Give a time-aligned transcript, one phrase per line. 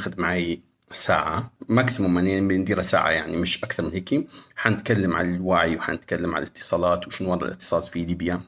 [0.00, 0.60] ياخذ معي
[0.92, 6.42] ساعة maximum يعني بنديرها ساعة يعني مش أكثر من هيك حنتكلم عن الوعي وحنتكلم عن
[6.42, 8.40] الاتصالات وشنو وضع الاتصالات في ليبيا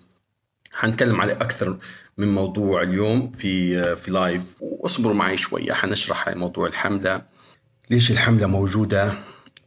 [0.72, 1.78] حنتكلم على أكثر
[2.18, 7.22] من موضوع اليوم في في live واصبروا معي شوية حنشرح موضوع الحملة.
[7.90, 9.14] ليش الحملة موجودة؟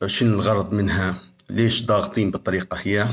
[0.06, 1.16] شنو الغرض منها؟
[1.50, 3.08] ليش ضاغطين بالطريقة هي؟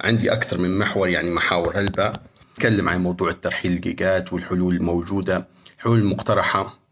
[0.00, 2.12] عندي أكثر من محور يعني محاور هلبة
[2.52, 6.83] نتكلم عن موضوع الترحيل ال gigaت والحلول الموجودة الحلول المقترحة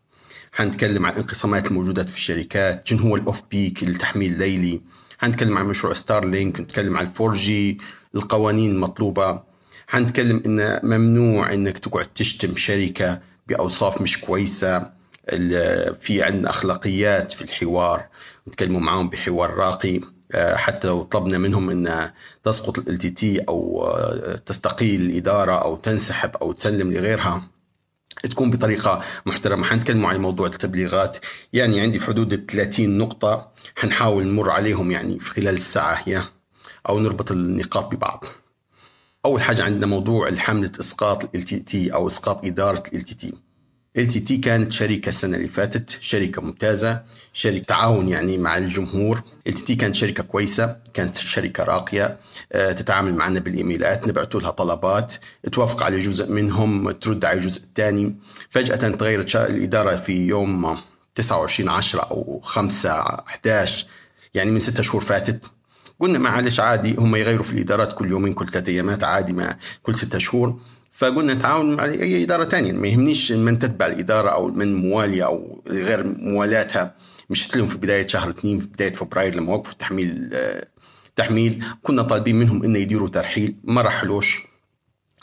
[0.53, 4.81] حنتكلم عن الانقسامات الموجودة في الشركات شنو هو ال off-peak التحميل الليلي
[5.19, 7.79] حنتكلم عن مشروع ستار لينك نتكلم عن ال 4G
[8.15, 9.41] القوانين المطلوبة
[9.87, 15.03] حنتكلم إن ممنوع إنك تقعد تشتم شركة بأوصاف مش كويسة.
[16.01, 18.05] في عندنا أخلاقيات في الحوار.
[18.49, 20.01] نتكلموا معاهم بحوار راقي.
[20.33, 22.11] آه، حتى لو طلبنا منهم إن
[22.45, 27.43] تسقط ال CEO آه، تستقيل الإدارة أو تنسحب أو تسلم لغيرها.
[28.31, 29.65] تكون بطريقة محترمة.
[29.65, 31.19] حنتكلم عن موضوع التبليغات.
[31.53, 36.23] يعني عندي في حدود ال 30 نقطة حنحاول نمر عليهم يعني في خلال الساعة هي
[36.89, 38.25] أو نربط النقاط ببعض.
[39.25, 43.35] أول حاجة عندنا موضوع الحمله إسقاط ال CEO إسقاط إدارة ال تي
[43.97, 49.23] LTT كانت شركة السنة اللي فاتت شركة ممتازة شركة تعاون يعني مع الجمهور.
[49.47, 52.19] LTT كانت شركة كويسة كانت شركة راقية
[52.53, 55.15] آه، تتعامل معنا بالإيميلات نبعث لها طلبات
[55.53, 58.17] توافق على جزء منهم ترد على الجزء الثاني.
[58.51, 60.79] فجأة تغيرت الإدارة في يوم
[61.15, 63.87] 29 10 أو 5 11
[64.35, 65.51] يعني من ستة شهور فاتت.
[66.01, 69.95] قلنا معلش عادي هم يغيروا في الإدارات كل يومين كل ثلاثة أيامات عادي ما كل
[69.95, 70.61] ستة شهور.
[71.03, 75.63] فقلنا نتعاون مع أي إدارة ثانية ما يهمنيش من تتبع الإدارة أو من مواليه أو
[75.69, 76.95] غير موالاتها
[77.31, 80.35] مشيت لهم في بداية شهر اثنين في بداية فبراير لما وقفوا التحميل
[81.17, 84.43] تحميل كنا طالبين منهم إنه يديروا ترحيل ما رحلوش.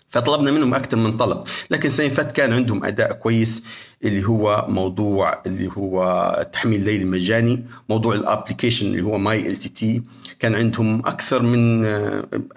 [0.09, 1.43] فطلبنا منهم أكثر من طلب.
[1.71, 3.63] لكن فات كان عندهم أداء كويس
[4.03, 6.03] اللي هو موضوع اللي هو
[6.41, 10.01] التحميل الليلي المجاني موضوع ال application اللي هو My LTT.
[10.39, 11.85] كان عندهم أكثر من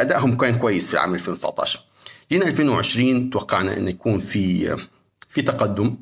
[0.00, 1.92] أدائهم كان كويس في عام 2019
[2.32, 4.76] جينا 2020 توقعنا انه يكون في
[5.28, 5.97] في تقدم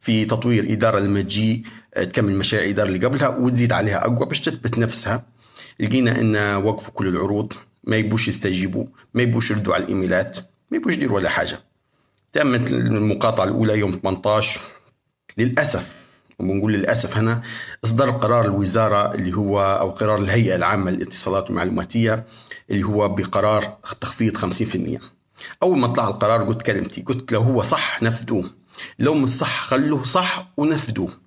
[0.00, 1.64] في تطوير إدارة لما تجي
[1.96, 5.24] تكمل مشاريع الاداره اللي قبلها وتزيد عليها أقوى باش تثبت نفسها.
[5.80, 7.52] لقينا أن وقفوا كل العروض
[7.84, 10.38] ما يبوش يستجيبوا ما يبوش يردوا على الإيميلات
[10.70, 11.60] ما يبوش يديروا ولا حاجة.
[12.32, 14.60] تمت المقاطعة الأولى يوم 18
[15.38, 16.06] للأسف
[16.38, 17.42] ونقول للأسف هنا
[17.84, 22.24] اصدر قرار الوزارة اللي هو أو قرار الهيئة العامة للاتصالات والمعلوماتية
[22.70, 25.15] اللي هو بقرار تخفيض 50%
[25.62, 28.50] أول ما طلع القرار قلت كلمتي قلت لو هو صح نفذوه
[28.98, 31.26] لو مش صح خلوه صح ونفذوه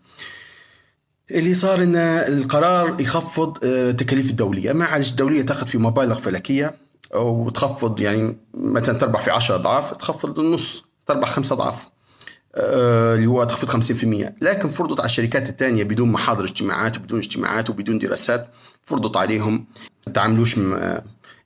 [1.32, 4.74] اللي صار إن القرار يخفض آه، تكاليف الدولية.
[4.74, 6.76] ما عادش الدولية تاخذ في مبالغ فلكية
[7.16, 11.90] وتخفض يعني مثلا تربح في 10 أضعاف تخفض النص تربح خمسة أضعاف.
[12.56, 17.70] آه، اللي هو تخفيض 50% لكن فرضت على الشركات الثانية بدون محاضر اجتماعات وبدون اجتماعات
[17.70, 18.48] وبدون دراسات
[18.86, 19.66] فرضت عليهم.
[20.08, 20.60] ما تعاملوش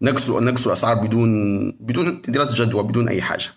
[0.04, 3.50] نقصوا نقصوا الاسعار بدون بدون دراسة جدوى بدون أي حاجة.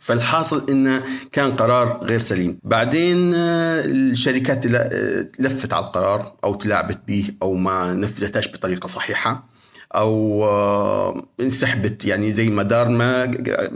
[0.00, 1.02] فالحاصل انه
[1.32, 2.58] كان قرار غير سليم.
[2.62, 9.48] بعدين آه، الشركات آه، لفت على القرار أو تلاعبت به أو ما نفذتهاش بطريقة صحيحة
[9.94, 12.04] أو آه، انسحبت.
[12.04, 13.22] يعني زي ما دار ما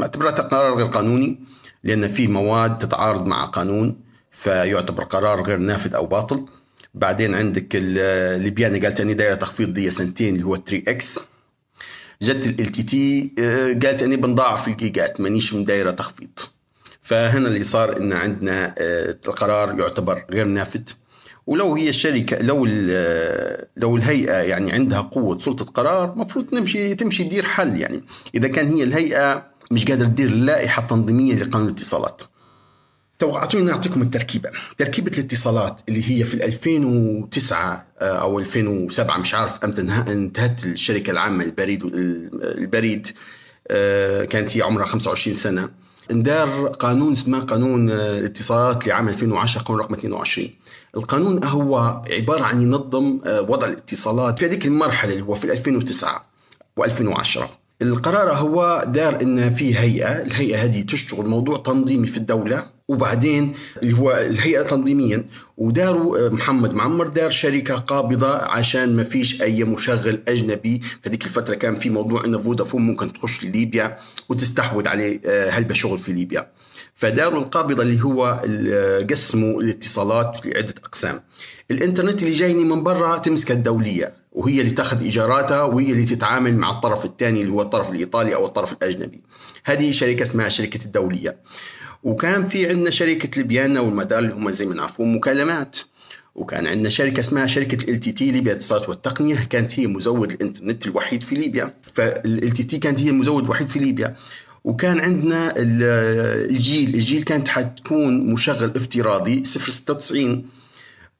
[0.03, 1.41] اعتبرتها قرار غير قانوني
[1.85, 4.01] لأن في مواد تتعارض مع قانون
[4.31, 6.47] فيعتبر قرار غير نافذ أو باطل.
[6.95, 11.19] بعدين عندك الليبياني قالت اني دايره تخفيض دي سنتين اللي هو 3 إكس
[12.23, 13.33] جت LTT
[13.83, 16.29] قالت أني بنضاعف الجيجات مانيش مدايره تخفيض.
[17.03, 20.83] فهنا اللي صار إن عندنا آه، القرار يعتبر غير نافذ.
[21.47, 27.25] ولو هي الشركة لو آه، لو الهيئة يعني عندها قوة سلطة قرار المفروض نمشي تمشي
[27.25, 28.03] تدير حل يعني.
[28.35, 32.23] إذا كان هي الهيئة مش قادرة تدير لائحه تنظيميه لقانون الاتصالات.
[33.19, 34.51] توقعتوني نعطيكم التركيبة.
[34.79, 41.45] تركيبة الاتصالات اللي هي في 2009 آه، أو 2007 مش عارف أمتى انتهت الشركة العامة
[41.45, 41.85] للبريد
[42.43, 43.09] البريد
[43.69, 45.69] آه، كانت هي عمرها 25 سنة.
[46.11, 50.51] اندار قانون اسمه قانون آه، الاتصالات لعام 2010 قانون رقم 22
[50.97, 56.25] القانون هو عبارة عن ينظم وضع الاتصالات في هذيك المرحلة اللي هو في 2009
[56.81, 57.41] و2010
[57.83, 62.78] القرار هو دار إن في هيئة الهيئة هذه تشتغل موضوع تنظيمي في الدولة.
[62.89, 63.53] وبعدين
[63.83, 65.25] اللي هو الهيئة تنظيميا
[65.57, 70.83] وداروا آه، محمد معمر دار شركة قابضة عشان ما فيش أي مشغل أجنبي.
[71.03, 73.99] في ذيك الفترة كان في موضوع إن فودافون ممكن تخش لليبيا
[74.29, 76.51] وتستحوذ عليه آه، هلبة شغل في ليبيا.
[76.95, 81.21] فداروا القابضة اللي هو آه، قسموا الاتصالات لعدة أقسام.
[81.71, 86.71] الإنترنت اللي جايني من برا تمسك الدولية وهي اللي تاخذ إيجاراتها وهي اللي تتعامل مع
[86.71, 89.23] الطرف الثاني اللي هو الطرف الإيطالي أو الطرف الأجنبي.
[89.65, 91.37] هذه شركة اسمها شركة الدولية.
[92.03, 95.77] وكان في عندنا شركة ليبيانا والمدار اللي هم زي ما تعرفون مكالمات.
[96.35, 99.47] وكان عندنا شركة اسمها شركة LTT ليبيا الاتصالات والتقنية.
[99.51, 101.75] كانت هي مزود الإنترنت الوحيد في ليبيا.
[101.95, 104.17] ف LTT كانت هي المزود الوحيد في ليبيا.
[104.65, 106.95] وكان عندنا الجيل.
[106.95, 110.47] الجيل كانت حتكون مشغل افتراضي 096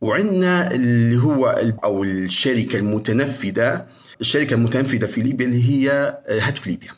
[0.01, 1.47] وعندنا اللي هو
[1.85, 3.87] أو الشركة المتنفذة.
[4.21, 6.91] الشركة المتنفذة في ليبيا اللي هي هاتف ليبيا.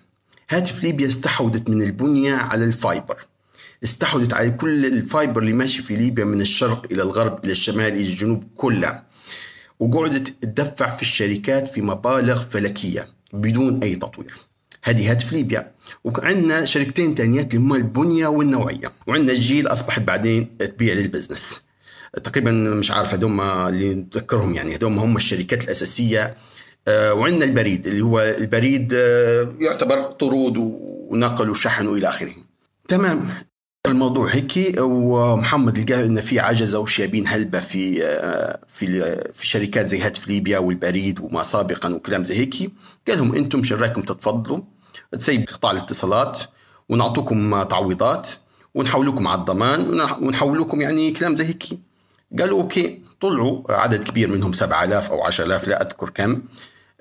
[0.50, 3.17] هاتف ليبيا استحوذت من البنية على ال fiber.
[3.85, 7.93] استحوذت على كل ال fiber اللي ماشي في ليبيا من الشرق إلى الغرب إلى الشمال
[7.93, 9.06] إلى الجنوب كلها
[9.81, 14.35] وقعدت تدفع في الشركات في مبالغ فلكية بدون أي تطوير.
[14.82, 15.73] هذه هاتف ليبيا.
[16.05, 18.93] وعندنا شركتين تانيات اللي هما البنية والنوعية.
[19.06, 21.61] وعندنا الجيل أصبحت بعدين تبيع للبزنس.
[22.25, 26.37] تقريبا مش عارف هذول اللي نتذكرهم يعني هذول هم الشركات الأساسية.
[26.88, 30.55] آه، وعندنا البريد اللي هو البريد آه، يعتبر طرود
[31.11, 32.35] ونقل وشحن وإلى آخره.
[32.88, 33.29] تمام.
[33.87, 37.94] الموضوع هيك ومحمد لقى إن في عجزه وشيابين هلبة في
[38.69, 42.73] في في شركات زي هاتف ليبيا والبريد وما سابقا وكلام زي هيك
[43.09, 44.61] قال لهم إنتم شو رأيكم تتفضلوا؟
[45.12, 46.41] تسيب قطاع الاتصالات
[46.88, 48.31] ونعطوكم تعويضات
[48.75, 51.65] ونحولكم على الضمان ونحولكم يعني كلام زي هيك
[52.38, 56.43] قالوا okay طلعوا عدد كبير منهم 7000 أو 10000 لا أذكر كم.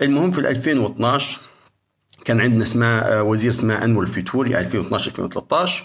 [0.01, 1.39] المهم في 2012
[2.25, 5.83] كان عندنا اسمها آه، وزير اسمه أنور الفيتوري 2012 2013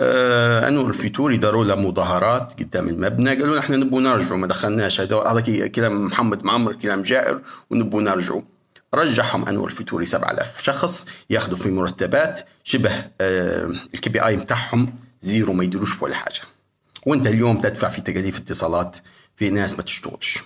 [0.00, 3.30] آه انور الفيتوري داروا له مظاهرات قدام المبنى.
[3.30, 5.00] قالوا نحن نبغى نرجعوا ما دخلناش.
[5.00, 7.40] هذا كلام محمد معمر كلام جائر
[7.70, 8.42] ونبغى نرجعوا.
[8.94, 15.64] رجعهم انور الفيتوري 7000 شخص ياخذوا في مرتبات شبه آه ال KPI بتاعهم zero ما
[15.64, 16.40] يديروش في ولا حاجة.
[17.06, 18.96] وأنت اليوم تدفع في تكاليف اتصالات
[19.36, 20.38] في ناس ما تشتغلش.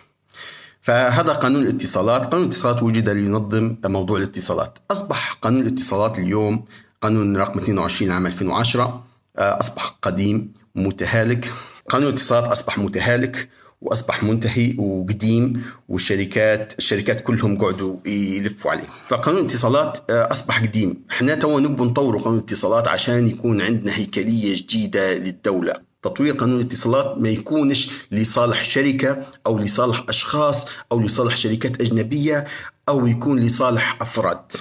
[0.83, 2.27] فهذا قانون الاتصالات.
[2.27, 4.79] قانون الاتصالات وجد لينظم موضوع الاتصالات.
[4.91, 6.65] أصبح قانون الاتصالات اليوم
[7.03, 11.53] قانون رقم 22 عام 2010 آه، أصبح قديم متهالك.
[11.89, 13.49] قانون الاتصالات أصبح متهالك
[13.81, 18.87] وأصبح منتهي وقديم والشركات الشركات كلهم قعدوا يلفوا عليه.
[19.09, 21.03] فقانون الاتصالات آه، أصبح قديم.
[21.11, 25.75] إحنا تو نبغى نطور قانون الاتصالات عشان يكون عندنا هيكلية جديدة للدولة.
[26.03, 32.47] تطوير قانون الاتصالات ما يكونش لصالح شركة أو لصالح أشخاص أو لصالح شركات أجنبية
[32.89, 34.53] أو يكون لصالح أفراد.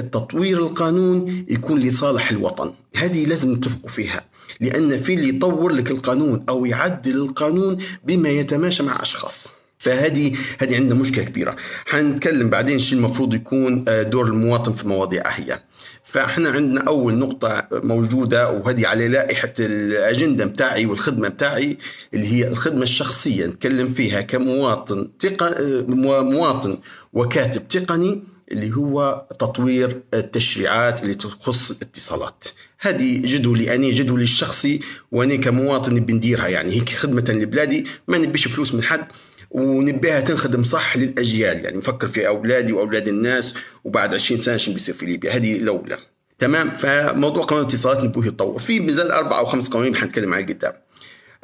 [0.00, 2.72] التطوير القانون يكون لصالح الوطن.
[2.96, 4.24] هذه لازم نتفقوا فيها
[4.60, 9.48] لأن في اللي يطور لك القانون أو يعدل القانون بما يتماشى مع أشخاص.
[9.78, 11.56] فهذه هذه عندنا مشكلة كبيرة.
[11.86, 15.60] حنتكلم بعدين شو المفروض يكون آه، دور المواطن في مواضيع هي.
[16.04, 21.78] فإحنا عندنا أول نقطة موجودة وهذه على لائحة الأجندة بتاعي والخدمة بتاعي
[22.14, 23.46] اللي هي الخدمة الشخصية.
[23.46, 25.42] نتكلم فيها كمواطن تق...
[25.42, 25.84] آه،
[26.22, 26.78] مواطن
[27.12, 32.44] وكاتب تقني اللي هو تطوير التشريعات اللي تخص الاتصالات.
[32.80, 34.80] هذه جدولي أنا جدولي الشخصي
[35.12, 36.76] وأنا كمواطن بنديرها يعني.
[36.76, 39.06] هيك خدمة لبلادي ما نبيش فلوس من حد
[39.50, 41.64] ونبيها تنخدم صح للأجيال.
[41.64, 43.54] يعني نفكر في أولادي وأولاد الناس
[43.84, 45.36] وبعد 20 سنة شو بيصير في ليبيا.
[45.36, 45.98] هذه الأولى.
[46.38, 48.58] تمام؟ فموضوع قانون الاتصالات نبوه يتطور.
[48.58, 50.72] في مازال أربع أو خمس قوانين حنتكلم عليه قدام.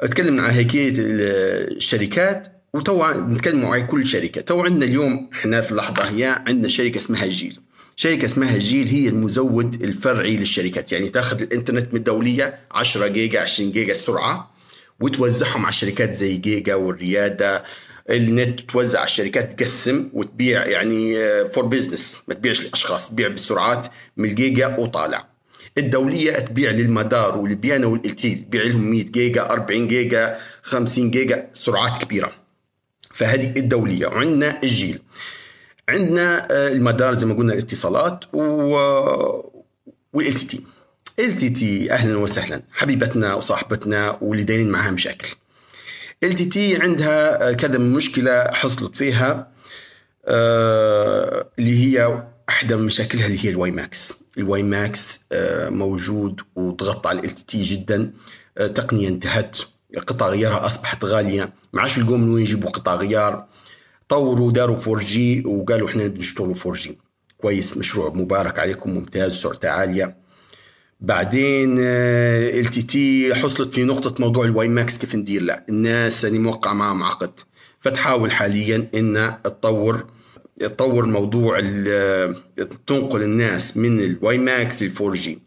[0.01, 2.56] أتكلم عن هيكلة الشركات.
[2.77, 4.41] وتوا نتكلم على كل شركة.
[4.41, 7.59] تو عندنا اليوم إحنا في اللحظة هي عندنا شركة اسمها جيل.
[7.95, 10.91] شركة اسمها جيل هي المزود الفرعي للشركات.
[10.91, 14.51] يعني تاخذ الإنترنت من الدولية 10 جيجا 20 جيجا السرعة
[14.99, 17.63] وتوزعهم على شركات زي جيجا والريادة.
[18.09, 21.15] النت توزع على الشركات تقسم وتبيع يعني
[21.49, 25.27] for آه، business ما تبيعش للاشخاص تبيع بالسرعات من الجيجا وطالع.
[25.77, 32.03] الدولية تبيع للمدار وليبيانا وال LTT تبيع لهم 100 جيجا 40 جيجا 50 جيجا سرعات
[32.03, 32.33] كبيرة.
[33.17, 34.07] فهذه الدولية.
[34.07, 34.99] وعندنا الجيل.
[35.89, 38.39] عندنا آه، المدار زي ما قلنا الاتصالات و
[40.13, 40.63] وال LTT
[41.19, 42.61] LTT أهلا وسهلا.
[42.71, 45.27] حبيبتنا وصاحبتنا واللي دايرين معها مشاكل.
[46.23, 49.47] LTT عندها كذا مشكلة حصلت فيها
[50.25, 54.13] آه، اللي هي احدى مشاكلها اللي هي ال WiMAX.
[54.37, 58.11] ال WiMAX آه، موجود وضغط على LTT جدا.
[58.57, 59.57] آه، تقنية انتهت.
[59.95, 61.53] قطع غيارها أصبحت غالية.
[61.73, 63.45] ما عادش يلقوا من وين يجيبوا قطع غيار.
[64.09, 66.97] طوروا داروا 4G وقالوا إحنا نشتغلوا 4G.
[67.37, 70.17] كويس مشروع مبارك عليكم ممتاز سرعته عالية.
[71.01, 77.03] بعدين LTT حصلت في نقطة موضوع ال WiMAX كيف ندير؟ لا الناس اللي موقع معهم
[77.03, 77.31] عقد
[77.79, 80.05] فتحاول حاليا إن تطور
[80.59, 81.59] تطور موضوع
[82.87, 85.46] تنقل الناس من الواي ماكس لل 4 جي.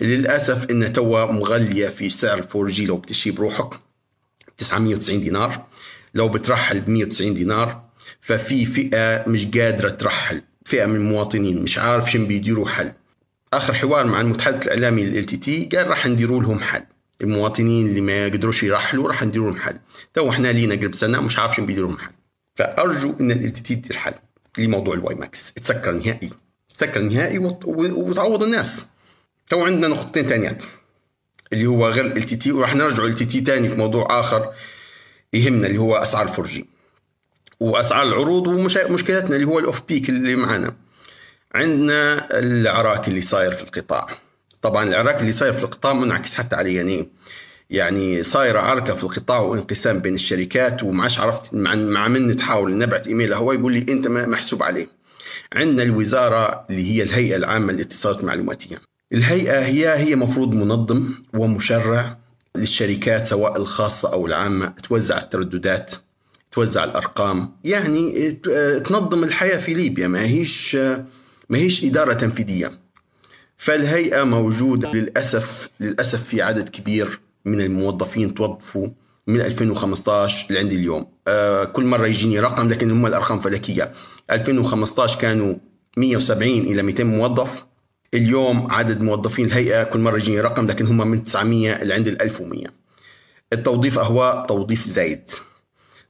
[0.00, 2.86] للأسف إن توا مغلية في سعر 4G.
[2.86, 3.80] لو بتشري بروحك
[4.58, 5.64] 990 دينار.
[6.14, 7.82] لو بترحل ب 190 دينار
[8.20, 10.42] ففي فئة مش قادرة ترحل.
[10.64, 12.92] فئة من المواطنين مش عارف شن بيديروا حل.
[13.52, 16.82] آخر حوار مع المتحدث الإعلامي لل LTT قال راح نديروا لهم حل.
[17.22, 19.78] المواطنين اللي ما يقدروش يرحلوا راح نديروا لهم حل.
[20.14, 22.12] تو إحنا لينا قرب سنة مش عارفين بيديروا لهم حل.
[22.54, 24.14] فأرجو إن ال تي تدير حل
[24.58, 25.52] لموضوع ال WiMAX.
[25.52, 26.30] تسكر نهائي.
[26.76, 28.84] تسكر نهائي وتعوض الناس.
[29.48, 30.62] تو عندنا نقطتين ثانيات
[31.52, 34.54] اللي هو غير LTT وراح نرجع LTT ثاني في موضوع آخر
[35.32, 36.66] يهمنا اللي هو أسعار ال 4G
[37.60, 40.74] وأسعار العروض ومشكلتنا اللي هو ال off peak اللي معنا.
[41.54, 44.18] عندنا العراك اللي صاير في القطاع.
[44.62, 47.08] طبعا العراك اللي صاير في القطاع منعكس حتى على يعني
[47.70, 53.06] يعني صايرة عركه في القطاع وانقسام بين الشركات ومعش عرفت مع, مع من تحاول نبعت
[53.06, 54.88] إيميل هو يقول لي أنت محسوب عليه.
[55.52, 58.80] عندنا الوزارة اللي هي الهيئة العامة للاتصالات المعلوماتية.
[59.12, 62.18] الهيئة هي هي مفروض منظم ومشرع
[62.56, 65.94] للشركات سواء الخاصة أو العامة توزع الترددات
[66.52, 68.30] توزع الأرقام يعني
[68.86, 70.74] تنظم الحياة في ليبيا ما هيش
[71.48, 72.78] ما هيش إدارة تنفيذية.
[73.56, 78.88] فالهيئة موجودة للاسف للأسف في عدد كبير من الموظفين توظفوا
[79.26, 81.06] من 2015 لعند اليوم.
[81.28, 83.92] آه كل مرة يجيني رقم لكن هم الأرقام فلكية.
[84.30, 85.54] 2015 كانوا
[85.96, 87.66] 170 إلى 200 موظف.
[88.14, 92.66] اليوم عدد موظفين الهيئة كل مرة يجيني رقم لكن هم من 900 لعند ال 1100
[93.52, 95.30] التوظيف هو توظيف زايد.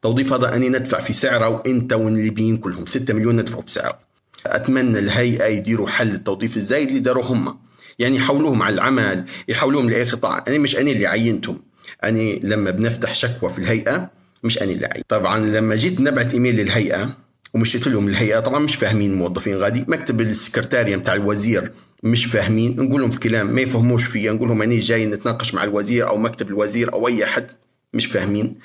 [0.03, 2.87] توظيف هذا أني ندفع في سعره وأنت والليبيين كلهم.
[2.87, 3.99] 6 مليون ندفعوا في سعره.
[4.47, 7.59] أتمنى الهيئة يديروا حل التوظيف الزايد اللي داروا هم.
[7.99, 11.63] يعني يحولوهم على العمل يحولوهم لأي قطاع أنا مش أنا اللي عينتهم.
[12.05, 14.11] أنا لما بنفتح شكوى في الهيئة
[14.45, 17.17] مش أنا اللي عين طبعا لما جيت نبعت إيميل للهيئة
[17.55, 19.85] ومشيت لهم الهيئة طبعا مش فاهمين الموظفين غادي.
[19.89, 21.73] مكتب السكرتارية بتاع الوزير
[22.03, 22.81] مش فاهمين.
[22.81, 26.17] نقول لهم في كلام ما يفهموش فيه نقول لهم أنا جاي نتناقش مع الوزير أو
[26.17, 27.47] مكتب الوزير أو أي أحد
[27.95, 28.59] مش فاهمين.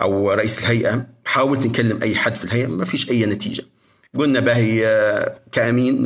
[0.00, 1.06] أو رئيس الهيئة.
[1.24, 2.66] حاولت نكلم أي حد في الهيئة.
[2.66, 3.62] ما فيش أي نتيجة.
[4.18, 4.84] قلنا باهي
[5.52, 6.02] كأمين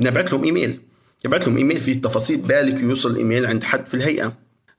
[0.00, 0.80] نبعث لهم إيميل.
[1.26, 2.36] نبعث لهم إيميل فيه التفاصيل.
[2.36, 4.32] بالك يوصل الايميل عند حد في الهيئة.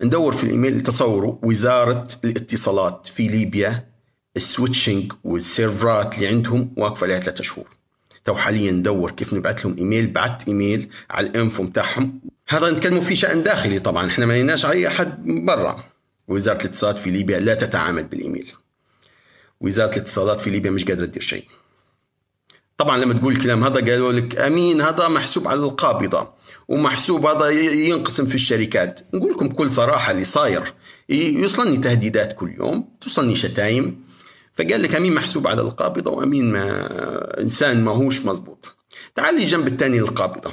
[0.03, 1.35] ندور في الإيميل تصوروا.
[1.43, 3.94] وزارة الاتصالات في ليبيا.
[4.37, 7.67] ال switching والسيرفرات اللي عندهم واقفة لها ثلاثة شهور.
[8.25, 10.07] تو حاليا ندور كيف نبعث لهم إيميل.
[10.07, 12.19] بعت إيميل على ال info بتاعهم.
[12.47, 14.07] هذا نتكلموا في شأن داخلي طبعا.
[14.07, 15.83] إحنا ما لناش أي أحد برا.
[16.27, 18.51] وزارة الاتصالات في ليبيا لا تتعامل بالإيميل.
[19.61, 21.45] وزارة الاتصالات في ليبيا مش قادرة تدير شيء.
[22.77, 26.33] طبعا لما تقول الكلام هذا قالوا لك أمين هذا محسوب على القابضة.
[26.67, 28.99] ومحسوب هذا ينقسم في الشركات.
[29.13, 30.73] نقول لكم بكل صراحة اللي صاير
[31.09, 34.04] يوصلني تهديدات كل يوم توصلني شتايم.
[34.57, 38.75] فقال لك أمين محسوب على القابضة وأمين ما إنسان ما هوش مزبوط.
[39.15, 40.51] تعال لي جنب الثاني للقابضة.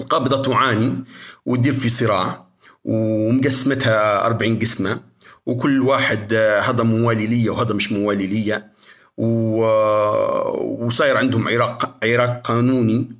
[0.00, 1.04] القابضة تعاني
[1.46, 2.46] وتدير في صراع
[2.84, 5.00] ومقسمتها 40 قسمة
[5.46, 8.70] وكل واحد آه، هذا موالي لي وهذا مش موالي لي
[10.80, 13.16] وصاير عندهم عراق عراق قانوني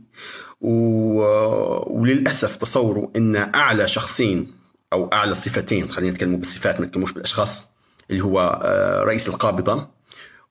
[1.90, 4.52] وللأسف تصوروا إن أعلى شخصين
[4.92, 7.70] أو أعلى صفتين خلينا نتكلم بالصفات ما نتكلموش بالأشخاص
[8.10, 9.88] اللي هو آه، رئيس القابضة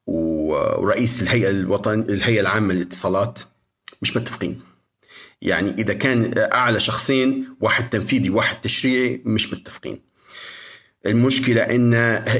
[0.10, 3.40] ورئيس الهيئة الوطن الهيئة العامة للاتصالات
[4.02, 4.62] مش متفقين.
[5.42, 10.02] يعني إذا كان أعلى شخصين واحد تنفيذي واحد تشريعي مش متفقين.
[11.06, 11.94] المشكلة إن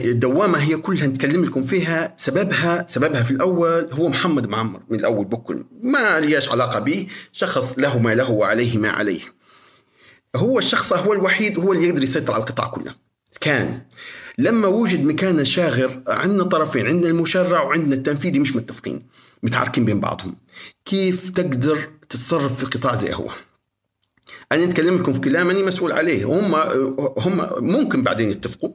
[0.06, 5.26] الدوامة هي كلها نتكلم لكم فيها سببها سببها في الأول هو محمد معمر من الأول
[5.26, 5.66] بكل.
[5.82, 9.22] ما ليش علاقة به؟ شخص له ما له وعليه ما عليه.
[10.36, 12.96] هو الشخص هو الوحيد هو اللي يقدر يسيطر على القطاع كله.
[13.42, 13.82] كان
[14.40, 19.08] لما وجد مكان شاغر عندنا طرفين عندنا المشرع وعندنا التنفيذي مش متفقين
[19.44, 20.36] متعاركين بين بعضهم.
[20.86, 23.32] كيف تقدر تتصرف في قطاع زي هو؟
[24.52, 26.26] أنا اتكلم لكم في كلام اني مسؤول عليه.
[26.26, 26.56] هم
[27.18, 28.72] هم ممكن بعدين يتفقوا.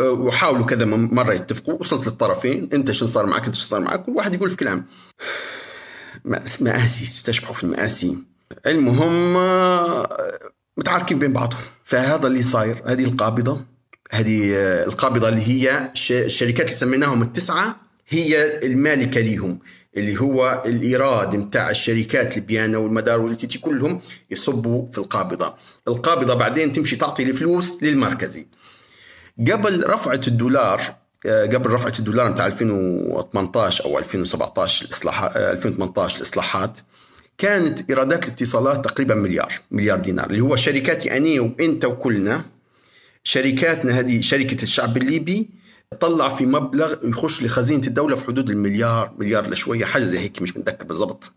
[0.00, 1.74] وحاولوا كذا مرة يتفقوا.
[1.74, 2.68] وصلت للطرفين.
[2.72, 4.84] أنت شو صار معك؟ أنت شو صار معك؟ كل واحد يقول في كلام.
[6.60, 8.18] مآسي تشبحوا في المآسي.
[8.66, 9.32] المهم
[10.76, 11.60] متعاركين بين بعضهم.
[11.84, 12.82] فهذا اللي صاير.
[12.86, 13.71] هذه القابضة.
[14.12, 14.54] هذه
[14.86, 17.76] القابضة اللي هي الشركات اللي سميناهم التسعة
[18.08, 19.58] هي المالكة ليهم
[19.96, 24.00] اللي هو الإيراد نتاع الشركات البيانه والمدار والتي كلهم
[24.30, 25.54] يصبوا في القابضة.
[25.88, 28.46] القابضة بعدين تمشي تعطي الفلوس للمركزي.
[29.38, 30.94] قبل رفعة الدولار
[31.26, 36.78] آه، قبل رفعة الدولار نتاع 2018 أو 2017 الاصلاحات 2018 الإصلاحات
[37.38, 42.44] كانت إيرادات الاتصالات تقريبا مليار مليار دينار اللي هو شركاتي اني وإنت وكلنا
[43.24, 45.50] شركاتنا هذه شركة الشعب الليبي
[46.00, 50.56] طلع في مبلغ يخش لخزينة الدولة في حدود المليار مليار لشوية حاجة زي هيك مش
[50.56, 51.32] متذكر بالضبط.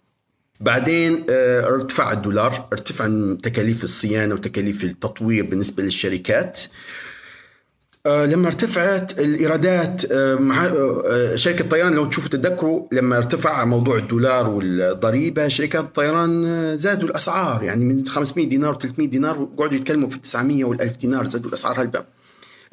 [0.59, 6.61] بعدين آه، ارتفع الدولار ارتفع تكاليف الصيانة وتكاليف التطوير بالنسبة للشركات.
[8.05, 10.71] لما ارتفعت الإيرادات آه، مع
[11.35, 17.63] شركة الطيران لو تشوفوا تتذكروا لما ارتفع موضوع الدولار والضريبة شركات الطيران زادوا الأسعار.
[17.63, 21.49] يعني من 500 دينار و 300 دينار قعدوا يتكلموا في 900 وال 1000 دينار زادوا
[21.49, 22.05] الأسعار هلبا.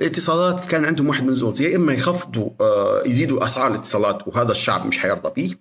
[0.00, 4.86] الاتصالات كان عندهم واحد من زون يا إما يخفضوا آه، يزيدوا أسعار الاتصالات وهذا الشعب
[4.86, 5.54] مش حيرضى به.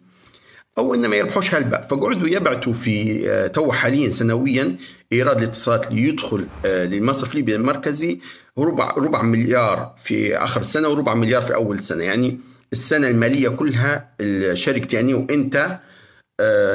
[0.77, 1.81] أو انما يربحوش هلبة.
[1.81, 4.75] فقعدوا يبعثوا في آه، تو حاليا سنويا
[5.13, 8.19] إيراد الاتصالات ليدخل آه، للمصرف الليبي المركزي
[8.57, 12.39] ربع ربع مليار في آخر السنة وربع مليار في أول السنة يعني
[12.73, 15.79] السنة المالية كلها الشركة يعني وأنت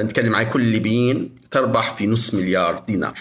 [0.03, 3.19] نتكلم على كل الليبيين تربح في نص مليار دينار.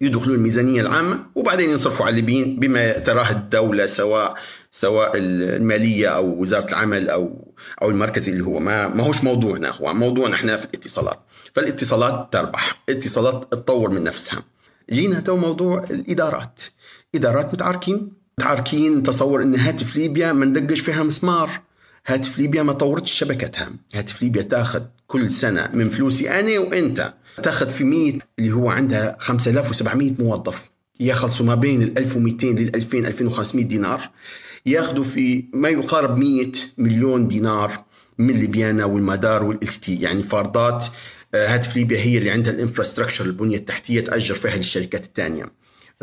[0.00, 4.34] يدخلوا الميزانية العامة وبعدين ينصرفوا على الليبيين بما تراه الدولة سواء
[4.70, 7.47] سواء المالية أو وزارة العمل أو
[7.82, 11.18] أو المركزي اللي هو ما ما هوش موضوعنا هو موضوعنا إحنا في الاتصالات.
[11.54, 14.42] فالاتصالات تربح الاتصالات تطور من نفسها.
[14.92, 16.62] جينا تو موضوع الإدارات.
[17.14, 18.12] إدارات متعاركين.
[18.38, 21.60] متعاركين تصور إن هاتف ليبيا ما ندقش فيها مسمار.
[22.06, 23.70] هاتف ليبيا ما طورتش شبكتها.
[23.94, 27.14] هاتف ليبيا تاخذ كل سنة من فلوسي أنا وأنت.
[27.42, 30.70] تاخذ في 100 اللي هو عندها 5700 موظف.
[31.00, 34.10] يخلصوا ما بين ال 1200 لل 2000 2500 دينار.
[34.66, 37.84] ياخذوا في ما يقارب 100 مليون دينار
[38.18, 40.00] من ليبيانا والمدار والإل تي.
[40.00, 40.86] يعني فاردات
[41.34, 45.52] آه، هاتف ليبيا هي اللي عندها الإنفراستراكشر البنية التحتية تأجر فيها للشركات الثانية.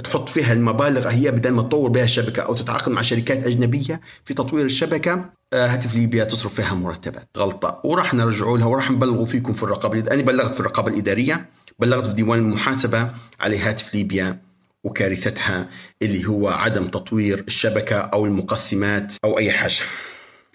[0.03, 4.33] تحط فيها المبالغ هي بدل ما تطور بها الشبكة أو تتعاقد مع شركات أجنبية في
[4.33, 7.29] تطوير الشبكة آه، هاتف ليبيا تصرف فيها مرتبات.
[7.37, 7.81] غلطة.
[7.83, 12.13] وراح نرجعوا لها وراح نبلغوا فيكم في الرقابة أنا بلغت في الرقابة الإدارية بلغت في
[12.13, 13.09] ديوان المحاسبة
[13.39, 14.41] على هاتف ليبيا
[14.85, 15.69] وكارثتها
[16.01, 19.73] اللي هو عدم تطوير الشبكة أو المقسمات أو أي حاجة.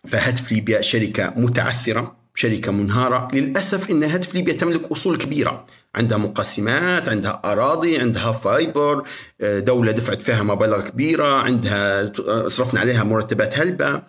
[0.08, 3.28] فهاتف ليبيا شركة متعثرة شركة منهارة.
[3.32, 5.66] للأسف أن هاتف ليبيا تملك أصول كبيرة.
[5.95, 9.04] عندها مقسمات عندها أراضي عندها فايبر
[9.40, 12.12] آه، دولة دفعت فيها مبالغ كبيرة عندها
[12.49, 14.02] صرفنا عليها مرتبات هلبة.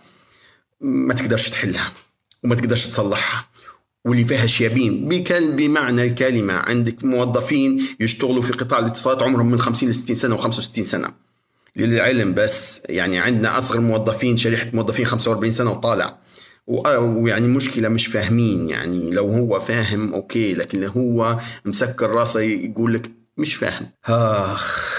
[0.81, 1.91] ما تقدرش تحلها
[2.43, 3.50] وما تقدرش تصلحها.
[4.05, 5.23] واللي فيها شيابين.
[5.55, 10.81] بمعنى الكلمة عندك موظفين يشتغلوا في قطاع الاتصالات عمرهم من 50 ل 60 سنة و65
[10.81, 11.13] سنة.
[11.75, 12.81] للعلم بس.
[12.89, 16.17] يعني عندنا أصغر موظفين شريحة موظفين 45 سنة وطالع.
[16.67, 18.69] ويعني مشكلة مش فاهمين.
[18.69, 20.53] يعني لو هو فاهم okay.
[20.53, 23.89] لكن هو مسكر راسه يقول لك مش فاهم.
[24.05, 24.91] آخ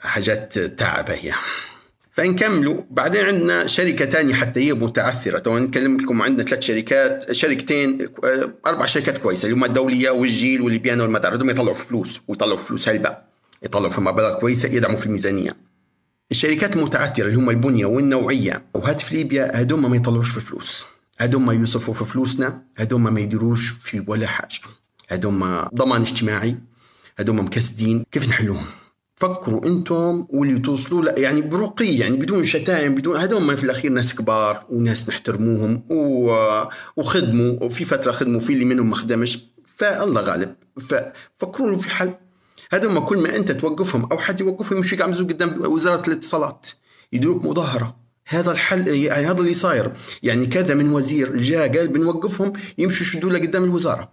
[0.00, 1.32] حاجات تعبة هي
[2.14, 8.08] فنكملوا بعدين عندنا شركة تانية حتى هي متعثرة تو نكلم لكم عندنا ثلاث شركات شركتين
[8.66, 12.64] أربع شركات كويسة اللي هم الدولية والجيل والليبيانا والمدار هذول يطلعوا في فلوس ويطلعوا في
[12.64, 13.16] فلوس هلبة.
[13.62, 15.56] يطلعوا في مبالغ كويسة يدعموا في الميزانية.
[16.30, 18.64] الشركات المتعثرة اللي هم البنية والنوعية.
[18.74, 20.86] وهاتف ليبيا هذول ما يطلعوش في فلوس.
[21.18, 24.60] هذول ما يصرفوا في فلوسنا هذول ما يديروش في ولا حاجة.
[25.08, 26.56] هذول ضمان اجتماعي
[27.18, 28.04] هذول مكسدين.
[28.12, 28.66] كيف نحلوهم؟
[29.16, 34.14] فكروا أنتم واللي توصلوا لا يعني برقي يعني بدون شتائم بدون هذول في الأخير ناس
[34.14, 35.82] كبار وناس نحترموهم
[36.96, 39.38] وخدموا وفي فترة خدموا في اللي منهم ما خدمش
[39.76, 40.56] فالله غالب.
[40.80, 42.14] ففكروا له في حل.
[42.72, 46.68] هذا ما كل ما انت توقفهم أو حد يوقفهم يمشي يعمزوا قدام وزارة الاتصالات
[47.12, 47.96] يديروك مظاهرة.
[48.26, 49.92] هذا الحل يعني هذا اللي صاير.
[50.22, 54.10] يعني كذا من وزير جاء قال بنوقفهم يمشوا يشدوا له قدام الوزارة.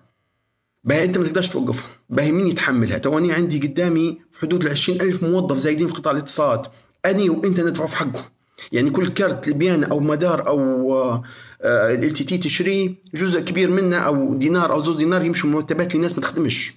[0.84, 5.58] باهي انت ما تقدرش توقفهم باهي مين يتحملها؟ تواني عندي قدامي حدود ال ألف موظف
[5.58, 6.67] زايدين في قطاع الاتصالات
[7.06, 8.23] أني وانت ندفعوا في حقهم.
[8.71, 11.23] يعني كل كارت ليبيانا أو مدار أو
[11.63, 16.73] LTT تشريه جزء كبير منه أو دينار أو زوز دينار يمشوا مرتبات لناس ما تخدمش.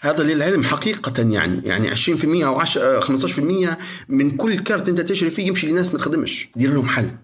[0.00, 3.40] هذا للعلم حقيقة يعني يعني 20% أو 10 15%
[4.08, 6.48] من كل كارت أنت تشتري فيه يمشي لناس ما تخدمش.
[6.56, 7.10] دير لهم حل.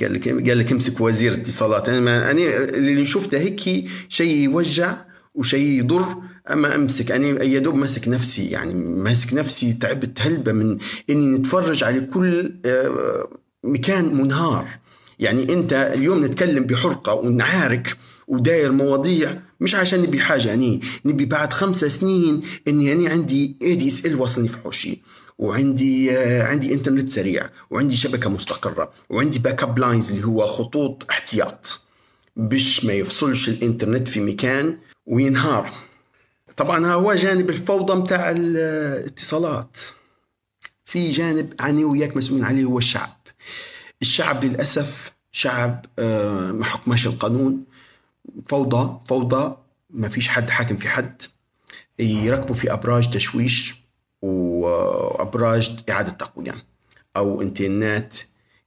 [0.00, 3.60] قال لك قال لك امسك وزير اتصالات أنا ما أنا اللي شفته هيك
[4.08, 4.96] شيء يوجع
[5.36, 6.16] وشيء يضر
[6.50, 10.78] أما أمسك أنا يا دوب ماسك نفسي يعني ماسك نفسي تعبت هلبة من
[11.10, 13.28] إني نتفرج على كل آه،
[13.64, 14.68] مكان منهار.
[15.18, 17.96] يعني أنت اليوم نتكلم بحرقة ونعارك
[18.28, 24.20] وداير مواضيع مش عشان نبي حاجة يعني نبي بعد خمسة سنين إني يعني عندي ADSL
[24.20, 24.98] وصلني في حوشي
[25.38, 31.80] وعندي آه عندي إنترنت سريع وعندي شبكة مستقرة وعندي backup lines اللي هو خطوط احتياط.
[32.36, 35.70] باش ما يفصلش الإنترنت في مكان وينهار.
[36.56, 39.76] طبعا هو جانب الفوضى متاع الاتصالات.
[40.84, 43.16] في جانب أنا وياك مسؤولين عليه هو الشعب.
[44.02, 47.64] الشعب للأسف شعب آه، ما حكمش القانون.
[48.46, 49.56] فوضى فوضى
[49.90, 51.22] ما فيش حد حاكم في حد.
[51.98, 53.74] يركبوا في أبراج تشويش
[54.22, 56.54] وابراج إعادة تقويه
[57.16, 58.14] أو إنترنت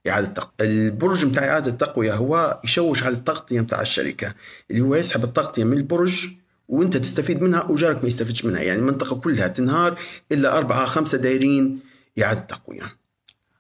[0.10, 4.34] إعادة تقويه البرج بتاع إعادة التقوية هو يشوش على التغطيه بتاع الشركة
[4.72, 6.28] اللي هو يسحب التغطيه من البرج
[6.68, 10.00] وأنت تستفيد منها وجارك ما يستفيدش منها يعني المنطقة كلها تنهار
[10.32, 11.80] إلا أربعة خمسة دايرين
[12.22, 12.96] إعادة تقويه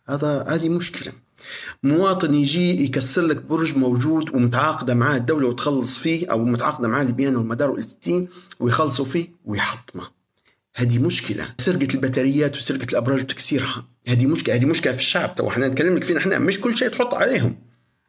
[0.07, 1.13] هذا هذه مشكلة.
[1.83, 7.35] مواطن يجي يكسر لك برج موجود ومتعاقدة معاه الدولة وتخلص فيه أو متعاقدة معاه لبيان
[7.35, 8.27] والمدار والتي
[8.59, 10.18] ويخلصوا فيه ويحطمه.
[10.75, 11.55] هذه مشكلة.
[11.57, 13.87] سرقة البطاريات وسرقة الأبراج وتكسيرها.
[14.07, 15.35] هذه مشكلة هذه مشكلة في الشعب.
[15.35, 17.55] تو إحنا نتكلم لك فينا إحنا مش كل شيء تحط عليهم.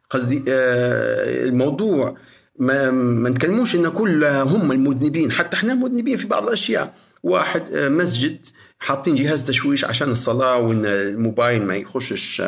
[0.09, 2.17] قصدي آه الموضوع
[2.59, 5.31] ما, ما نتكلموش إن كل هم المذنبين.
[5.31, 6.93] حتى إحنا مذنبين في بعض الأشياء.
[7.23, 8.45] واحد آه مسجد
[8.79, 12.41] حاطين جهاز تشويش عشان الصلاة وإن الموبايل ما يخشش.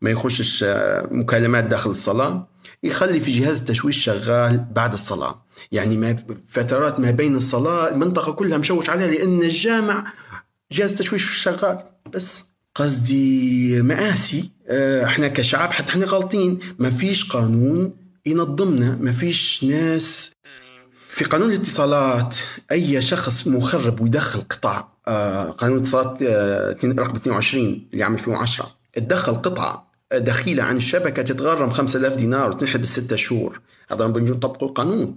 [0.00, 2.48] ما يخشش آه، مكالمات داخل الصلاة
[2.82, 5.42] يخلي في جهاز التشويش شغال بعد الصلاة.
[5.72, 10.12] يعني ما فترات ما بين الصلاة المنطقة كلها مشوش عليها لأن الجامع
[10.72, 11.78] جهاز التشويش شغال.
[12.12, 16.58] بس قصدي مآسي آه، إحنا كشعب حتى إحنا غالطين.
[16.78, 17.92] ما فيش قانون
[18.26, 20.30] ينظمنا ما فيش ناس
[21.08, 22.36] في قانون الاتصالات
[22.72, 26.22] أي شخص مخرب ويدخل قطع آه، قانون الاتصالات
[26.84, 33.16] رقم 22 اللي عام 2010 تدخل قطعه دخيلة عن الشبكه تتغرم 5000 دينار وتنحب ستة
[33.16, 33.60] شهور.
[33.88, 35.16] هذا بنجي نطبقوا القانون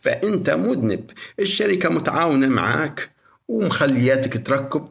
[0.00, 1.10] فأنت مذنب.
[1.40, 3.10] الشركة متعاونة معك
[3.48, 4.88] ومخلياتك تركب.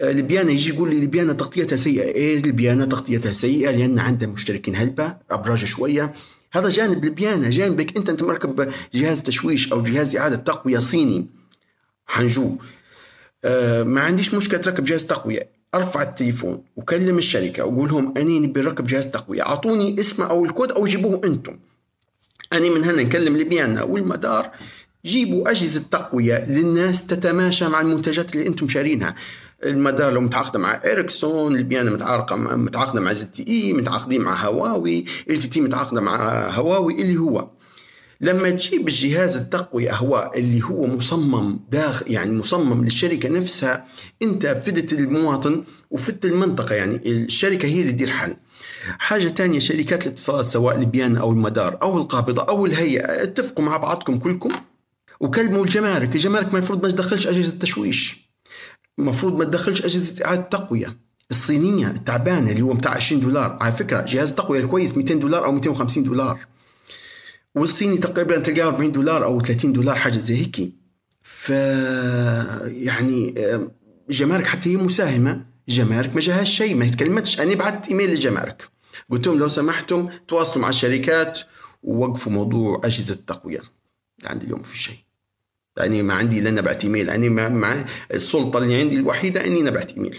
[0.00, 2.02] آه، لبيانا يجي يقول لي لبيانا تغطيتها سيئة.
[2.02, 6.14] إيه لبيانا تغطيتها سيئة؟ لأن عندها مشتركين هلبة أبراج شوية.
[6.52, 7.96] هذا جانب لبيانا جانبك.
[7.96, 11.26] أنت أنت مركب جهاز تشويش أو جهاز إعادة تقوية صيني.
[12.06, 12.56] حنجو.
[13.44, 15.57] أه ما عنديش مشكلة تركب جهاز تقوية.
[15.78, 19.42] أرفع التليفون وكلم الشركة وقول لهم أني نبي نركب جهاز تقوية.
[19.42, 21.58] أعطوني اسمه أو الكود أو جيبوه أنتم.
[22.52, 24.50] أني من هنا نكلم ليبيانا والمدار.
[25.04, 29.14] جيبوا أجهزة تقوية للناس تتماشى مع المنتجات اللي أنتم شارينها.
[29.64, 36.00] المدار لو متعاقدة مع اريكسون ليبيانا متعاقده متعاقدة مع ZTE متعاقدين مع هواوي LTT متعاقدة
[36.00, 37.48] مع هواوي اللي هو.
[38.20, 43.86] لما تجيب الجهاز التقوية هو اللي هو مصمم داخل يعني مصمم للشركة نفسها
[44.22, 48.36] أنت فدت المواطن وفدت المنطقة يعني الشركة هي اللي تدير حل.
[48.98, 54.18] حاجة تانية شركات الاتصالات سواء لبيانا أو المدار أو القابضة أو الهيئة اتفقوا مع بعضكم
[54.18, 54.50] كلكم
[55.20, 56.14] وكلموا الجمارك.
[56.14, 58.30] الجمارك ما المفروض ما تدخلش أجهزة تشويش.
[58.98, 60.96] المفروض ما تدخلش أجهزة إعادة تقوية.
[61.30, 65.52] الصينية التعبانة اللي هو بتاع 20 دولار على فكرة جهاز التقوية الكويس 200 دولار أو
[65.52, 66.38] 250 دولار.
[67.58, 70.72] والصيني تقريبا تلقاه 40 دولار أو 30 دولار حاجة زي هيك
[71.22, 71.50] ف
[72.68, 73.34] يعني
[74.08, 75.44] الجمارك حتى هي مساهمة.
[75.68, 77.40] الجمارك ما جاهاش شيء ما تكلمتش.
[77.40, 78.62] أنا بعثت إيميل للجمارك
[79.10, 81.38] قلت لهم لو سمحتم تواصلوا مع الشركات
[81.82, 83.60] ووقفوا موضوع أجهزة التقوية.
[84.24, 84.96] عندي اليوم في شيء.
[85.76, 87.10] لاني ما عندي إلا نبعت إيميل.
[87.10, 90.18] اني ما مع السلطة اللي عندي الوحيدة إني نبعت إيميل.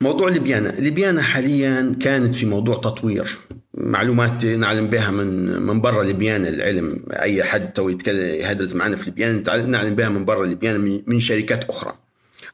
[0.00, 0.68] موضوع ليبيانا.
[0.68, 3.38] ليبيانا حاليا كانت في موضوع تطوير.
[3.74, 7.04] معلومات نعلم بها من من برا ليبيانا العلم.
[7.10, 11.64] أي حد تو يتكلم يهدرز معنا في ليبيانا نعلم بها من برا ليبيانا من شركات
[11.70, 11.94] أخرى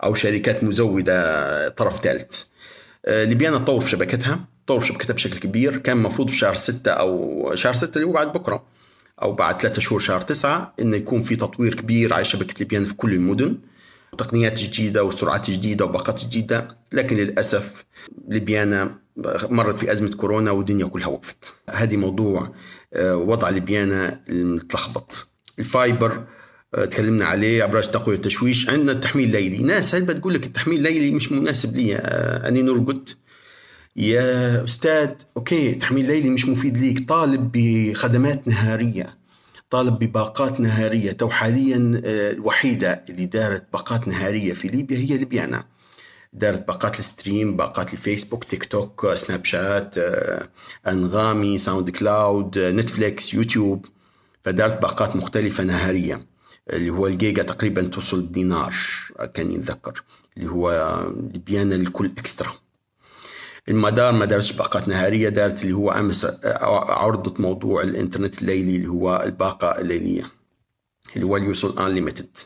[0.04, 2.42] أو شركات مزودة طرف ثالث.
[3.06, 4.44] آه، ليبيانا تطور في شبكتها.
[4.66, 5.76] تطور في شبكتها بشكل كبير.
[5.76, 8.64] كان المفروض في شهر ستة أو شهر ستة اللي هو بعد بكرة
[9.22, 12.94] أو بعد ثلاثة شهور شهر تسعة انه يكون في تطوير كبير على شبكة ليبيان في
[12.94, 13.58] كل المدن.
[14.18, 16.68] تقنيات جديدة وسرعات جديدة وباقات جديدة.
[16.92, 17.84] لكن للأسف
[18.28, 18.98] ليبيانا
[19.50, 21.54] مرت في أزمة كورونا والدنيا كلها وقفت.
[21.70, 22.52] هذه موضوع
[22.94, 25.28] آه، وضع ليبيانا المتلخبط.
[25.58, 26.24] ال fiber
[26.74, 29.58] آه، تكلمنا عليه ابراج تقوية التشويش عندنا التحميل الليلي.
[29.58, 31.96] ناس هل بتقول لك التحميل الليلي مش مناسب لي.
[31.96, 33.08] آه، أني نرقد
[33.96, 37.08] يا أستاذ okay تحميل ليلي مش مفيد ليك.
[37.08, 39.18] طالب بخدمات نهارية
[39.70, 41.12] طالب بباقات نهارية.
[41.12, 45.64] تو حاليا الوحيدة اللي دارت باقات نهارية في ليبيا هي ليبيانا
[46.32, 49.94] دارت باقات ال stream باقات الفيسبوك تيك توك سناب شات
[50.88, 53.86] أنغامي ساوند كلاود نتفليكس يوتيوب.
[54.44, 56.26] فدارت باقات مختلفة نهارية
[56.70, 58.74] اللي هو الجيجا تقريبا توصل دينار
[59.34, 60.02] كان يتذكر
[60.36, 60.98] اللي هو
[61.32, 62.52] ليبيانا الكل extra.
[63.68, 66.26] المدار ما دارتش باقات نهارية دارت اللي هو أمس
[66.88, 70.30] عرضة موضوع الإنترنت الليلي اللي هو الباقة الليلية
[71.16, 72.36] اللي هو اليوصل unlimited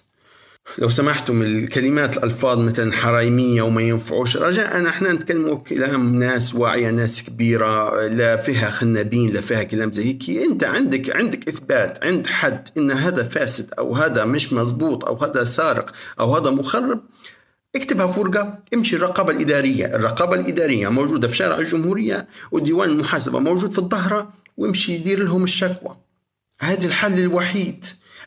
[0.79, 7.23] لو سمحتم الكلمات الألفاظ مثلا حرايمية وما ينفعوش رجاء إحنا نتكلموا كلام ناس واعية ناس
[7.23, 10.31] كبيرة لا فيها خنابين لا فيها كلام زي هيك.
[10.31, 15.45] أنت عندك عندك إثبات عند حد إن هذا فاسد أو هذا مش مزبوط أو هذا
[15.45, 17.01] سارق أو هذا مخرب
[17.77, 18.97] اكتبها فرقة امشي.
[18.97, 25.19] الرقابة الإدارية الرقابة الإدارية موجودة في شارع الجمهورية وديوان المحاسبة موجود في الظهرة وامشي يدير
[25.25, 25.97] لهم الشكوى.
[26.61, 27.87] هذا الحل الوحيد.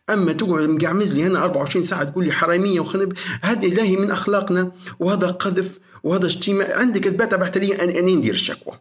[0.09, 4.11] أما تقعد مقعمز لي هنا 24 ساعة تقول لي حرامية وخنب هذه لا هي من
[4.11, 8.73] أخلاقنا وهذا قذف وهذا شتيمه عندك إثبات بعت لي ان اني ندير الشكوى.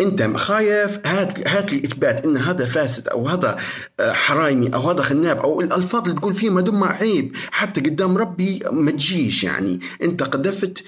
[0.00, 3.58] أنت خايف هات هات لي اثبات إن هذا فاسد أو هذا
[4.00, 7.32] آه، حرايمي أو هذا خناب أو الألفاظ اللي تقول ما دام عيب.
[7.50, 9.80] حتى قدام ربي ما تجيش يعني.
[10.02, 10.84] أنت قذفت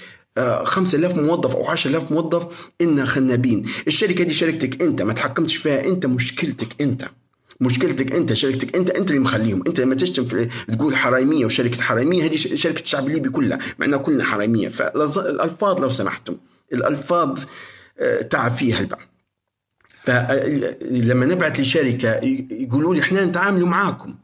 [0.64, 3.66] 5000 آه، موظف أو 10000 موظف إن خنابين.
[3.87, 7.05] الشركة دي شركتك أنت ما تحكمتش فيها أنت مشكلتك أنت.
[7.60, 9.62] مشكلتك انت شركتك انت انت اللي مخليهم.
[9.66, 13.98] انت لما تشتم في تقول حرامية وشركة حرامية هذه شركة الشعب الليبي كلها مع انها
[13.98, 14.68] كلنا حرامية.
[14.68, 16.36] فالالفاظ لو سمحتم
[16.72, 17.44] الألفاظ
[18.00, 19.00] آه، تعب فيها البعض.
[20.04, 24.14] فلما نبعث لشركة يقولوا لي إحنا نتعامل معاكم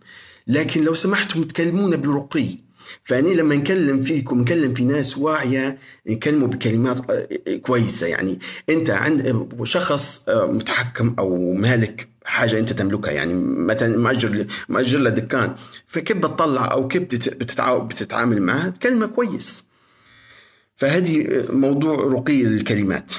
[0.47, 2.49] لكن لو سمحتم تكلمونا برقي
[3.05, 8.07] فأنا لما نكلم فيكم نكلم في ناس واعية نكلموا بكلمات آه، كويسة.
[8.07, 8.39] يعني
[8.69, 15.11] أنت عند شخص آه، متحكم أو مالك حاجة أنت تملكها يعني مثلا مأجر مأجر له
[15.11, 15.55] دكان
[15.87, 17.03] فكيف بتطلع أو كيف
[17.69, 19.65] بتتعامل معه تكلمه كويس.
[20.77, 23.13] فهذه موضوع رقي الكلمات.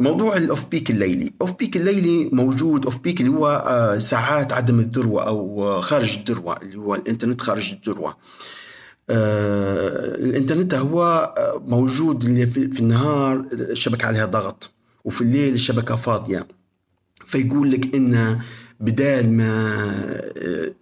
[0.00, 1.32] موضوع ال off peak الليلي.
[1.40, 6.56] off peak الليلي موجود off peak اللي هو آه، ساعات عدم الذروة أو خارج الذروة
[6.62, 8.16] اللي هو الإنترنت خارج الذروة.
[9.10, 11.02] آه، الإنترنت هو
[11.38, 14.70] آه، موجود في النهار الشبكة عليها ضغط
[15.04, 16.57] وفي الليل الشبكة فاضية.
[17.28, 18.38] فيقول لك إن
[18.80, 19.84] بدال ما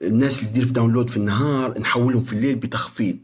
[0.03, 3.19] الناس اللي تدير في download في النهار نحولهم في الليل بتخفيض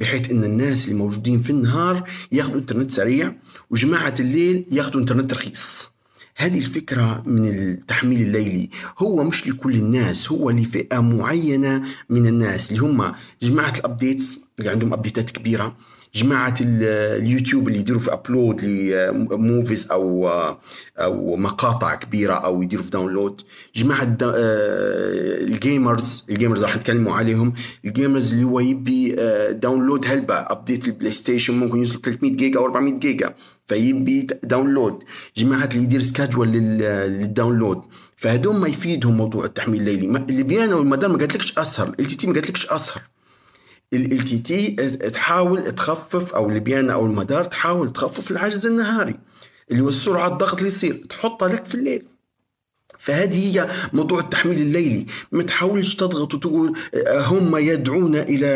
[0.00, 3.34] بحيث إن الناس اللي موجودين في النهار ياخذوا إنترنت سريع
[3.70, 5.90] وجماعة الليل ياخذوا إنترنت رخيص.
[6.36, 8.70] هذه الفكرة من التحميل الليلي.
[8.98, 14.70] هو مش لكل الناس هو لفئة معينة من الناس اللي هم جماعة ال updates اللي
[14.70, 15.76] عندهم update ات كبيرة.
[16.14, 20.28] جماعة اليوتيوب اللي يديروا في upload ل movies أو
[20.98, 23.40] أو مقاطع كبيرة أو يديروا في download
[23.76, 24.16] جماعة
[25.48, 27.52] ال gamers ال gamers راح نتكلموا عليهم.
[27.84, 29.16] ال gamers اللي هو يبي
[29.52, 33.34] download هلبة update البلاي ستيشن ممكن يوصل 300 جيجا أو 400 جيجا
[33.68, 34.98] فيبي download
[35.36, 37.82] جماعة اللي يدير schedule لل download
[38.16, 40.24] فهدول ما يفيدهم موضوع التحميل الليلي.
[40.30, 43.02] ليبيانا والمدار ما قالتلكش أسهر LTT ما قالتلكش أسهر.
[43.92, 44.70] LTT
[45.10, 49.14] تحاول تخفف أو ليبيانا أو المدار تحاول تخفف العجز النهاري
[49.70, 52.02] اللي هو السرعة الضغط اللي يصير تحطها لك في الليل.
[52.98, 55.06] فهذه هي موضوع التحميل الليلي.
[55.32, 58.46] ما تحاولش تضغط وتقول آه، هم يدعون إلى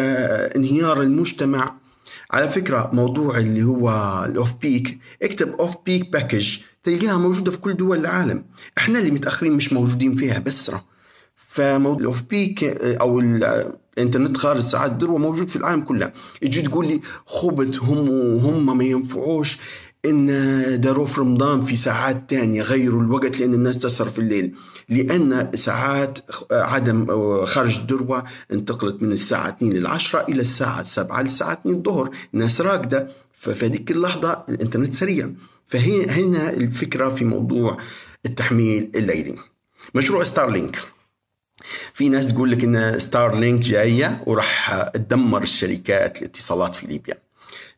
[0.57, 1.75] انهيار المجتمع.
[2.31, 3.89] على فكرة موضوع اللي هو
[4.29, 8.45] ال off peak اكتب off peak package تلقاها موجودة في كل دول العالم.
[8.79, 10.85] إحنا اللي متأخرين مش موجودين فيها بسره
[11.53, 16.13] فموضوع ال off peak آه، أو الانترنت خارج ساعات الذروه موجود في العالم كله.
[16.43, 19.59] يجي تقول لي خبث هم وهم ما ينفعوش
[20.05, 20.27] إن
[20.81, 24.55] داروا في رمضان في ساعات تانية غيروا الوقت لأن الناس تسهر في الليل.
[24.89, 26.19] لأن ساعات
[26.53, 27.07] عدم
[27.47, 32.11] خارج الذروه انتقلت من الساعة 2 للعشرة إلى الساعة 7 للساعة 2 الظهر.
[32.35, 33.09] الناس راقدة.
[33.41, 35.31] ففي هذيك اللحظة الإنترنت سريع.
[35.69, 37.79] فهي هنا الفكرة في موضوع
[38.27, 39.35] التحميل الليلي.
[39.95, 40.79] مشروع ستارلينك
[41.95, 47.15] في ناس تقول لك إن ستار لينك جاية وراح تدمر الشركات الاتصالات في ليبيا.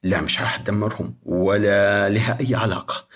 [0.02, 3.06] لا مش راح تدمرهم ولا لها أي علاقة.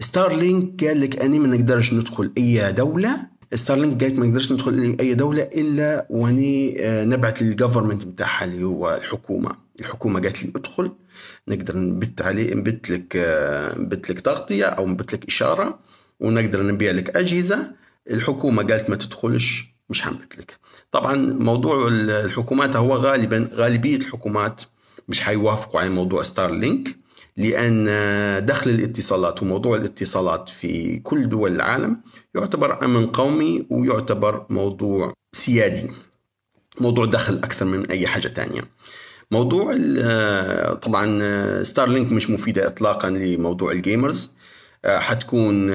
[0.00, 3.16] ستار لينك قال لك أني ما نقدرش ندخل أي دولة.
[3.54, 8.44] ستار لينك قالت ما نقدرش ندخل أي دولة إلا وني آه، نبعث لل government بتاعها
[8.44, 9.56] اللي هو الحكومة.
[9.80, 10.90] الحكومة قالت لي ادخل.
[11.48, 15.78] نقدر نبث عليه نبث لك آه، نبت لك تغطية أو نبث لك إشارة
[16.20, 17.72] ونقدر نبيع لك أجهزة.
[18.10, 19.73] الحكومة قالت ما تدخلش.
[19.94, 20.58] مش حملت لك
[20.92, 24.60] طبعا موضوع الحكومات هو غالبا غالبية الحكومات
[25.08, 26.96] مش حيوافقوا على موضوع ستار لينك
[27.36, 27.84] لأن
[28.46, 32.00] دخل الاتصالات وموضوع الاتصالات في كل دول العالم
[32.34, 35.90] يعتبر أمن قومي ويعتبر موضوع سيادي
[36.80, 38.64] موضوع دخل أكثر من أي حاجة تانية.
[39.30, 39.72] موضوع
[40.82, 44.30] طبعا ستار لينك مش مفيدة إطلاقا لموضوع ال gamers
[44.86, 45.72] حتكون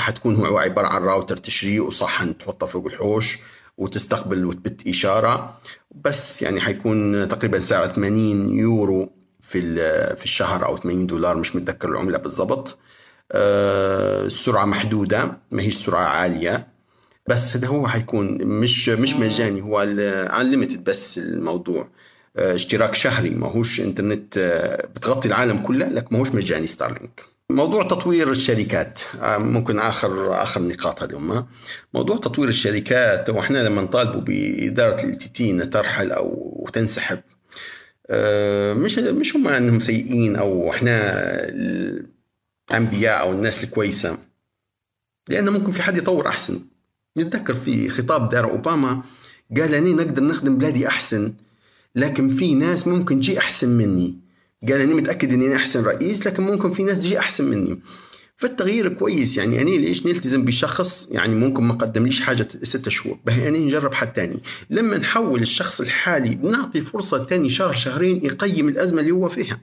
[0.00, 3.38] حتكون هو عبارة عن راوتر تشريه وصحن تحطه فوق الحوش
[3.78, 5.58] وتستقبل وتبث إشارة
[6.04, 9.60] بس يعني حيكون تقريبا سعره 80 يورو في
[10.16, 12.78] في الشهر أو 80 دولار مش متذكر العملة بالضبط.
[13.32, 16.66] آه، السرعة محدودة ما هيش سرعة عالية
[17.28, 21.88] بس هذا هو حيكون مش مش مجاني هو unlimited بس الموضوع.
[22.36, 27.31] آه، اشتراك شهري ما هوش إنترنت آه، بتغطي العالم كله لكن ما هوش مجاني ستارلينك
[27.52, 29.00] موضوع تطوير الشركات.
[29.20, 31.46] آه، ممكن اخر آخر نقاط هذه
[31.94, 37.20] موضوع تطوير الشركات وإحنا لما نطالبوا بإدارة ال تي انها ترحل أو تنسحب
[38.10, 41.00] آه، مش مش هم إنهم سيئين أو إحنا
[42.70, 44.18] الأنبياء أو الناس الكويسة.
[45.28, 46.60] لأن ممكن في حد يطور أحسن.
[47.16, 49.02] نتذكر في خطاب دار أوباما
[49.56, 51.34] قال اني نقدر نخدم بلادي أحسن
[51.96, 54.21] لكن في ناس ممكن تجي أحسن مني.
[54.68, 57.80] قال أنا متأكد إني أنا أحسن رئيس لكن ممكن في ناس تجي أحسن مني.
[58.36, 59.62] فالتغيير كويس يعني.
[59.62, 63.94] أنا ليش نلتزم بشخص يعني ممكن ما قدم ليش حاجة ستة شهور؟ بهي أنا نجرب
[63.94, 64.42] حد تاني.
[64.70, 69.60] لما نحول الشخص الحالي بنعطي فرصة تاني شهر شهرين يقيم الأزمة اللي هو فيها.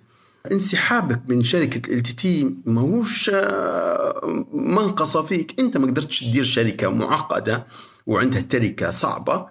[0.52, 5.60] انسحابك من شركة ال تي ما هوش آه، منقصة فيك.
[5.60, 7.68] أنت ما قدرتش تدير شركة معقدة
[8.08, 9.48] وعندها تركة صعبة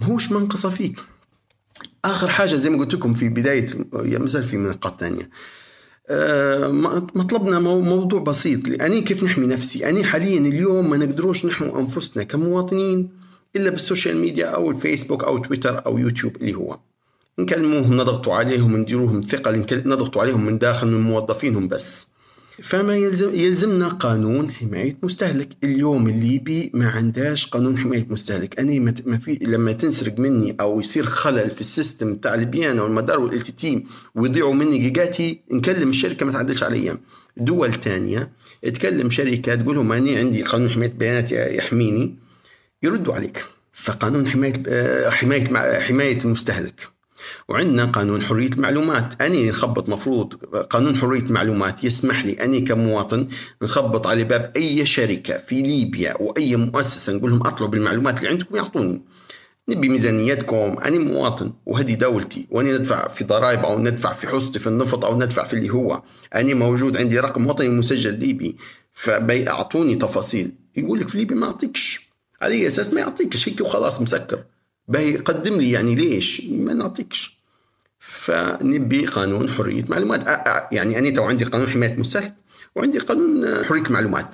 [0.00, 0.96] ما هوش منقصة فيك.
[2.04, 5.30] آخر حاجة زي ما قلت لكم في بداية ما زال في نقاط ثانية.
[6.08, 6.68] آه،
[7.14, 8.80] مطلبنا موضوع بسيط.
[8.82, 13.10] أني كيف نحمي نفسي؟ أني حاليا اليوم ما نقدروش نحمي أنفسنا كمواطنين
[13.56, 16.78] إلا بالسوشيال ميديا أو الفيسبوك أو تويتر أو يوتيوب اللي هو.
[17.38, 22.06] نكلموهم نضغطوا عليهم نديروهم ثقة نضغطوا عليهم من داخل من موظفينهم بس.
[22.62, 25.48] فما يلزم يلزمنا قانون حماية مستهلك.
[25.64, 28.60] اليوم الليبي ما عندهاش قانون حماية مستهلك.
[28.60, 33.20] أنا ما في لما تنسرق مني أو يصير خلل في ال system تاع البيانة والمدار
[33.20, 36.98] والال تي ويضيعوا مني جيجاتي نكلم الشركة ما تعدلش عليا.
[37.36, 38.30] دول تانية
[38.62, 42.14] تكلم شركة تقول لهم أنا عندي قانون حماية بيانات يحميني
[42.82, 43.46] يردوا عليك.
[43.72, 46.95] فقانون حماية آه، حماية حماية المستهلك.
[47.48, 50.34] وعندنا قانون حرية المعلومات أني نخبط مفروض
[50.70, 53.28] قانون حرية المعلومات يسمح لي أني كمواطن
[53.62, 58.56] نخبط على باب أي شركة في ليبيا وأي مؤسسة نقول لهم أطلب المعلومات اللي عندكم
[58.56, 59.02] يعطوني.
[59.68, 64.66] نبي ميزانيتكم أنا مواطن وهذه دولتي وأنا ندفع في ضرائب أو ندفع في حصتي في
[64.66, 66.02] النفط أو ندفع في اللي هو.
[66.34, 68.56] أنا موجود عندي رقم وطني مسجل ليبي
[68.92, 70.52] فبي أعطوني تفاصيل.
[70.76, 72.10] يقول لك في ليبيا ما أعطيكش
[72.42, 74.42] على أي أساس ما يعطيكش هيك وخلاص مسكر.
[74.88, 77.36] باهي قدم لي يعني ليش؟ ما نعطيكش.
[77.98, 80.26] فنبي قانون حرية معلومات.
[80.72, 82.34] يعني أنا تو عندي قانون حماية مستهلك
[82.76, 84.28] وعندي قانون حرية المعلومات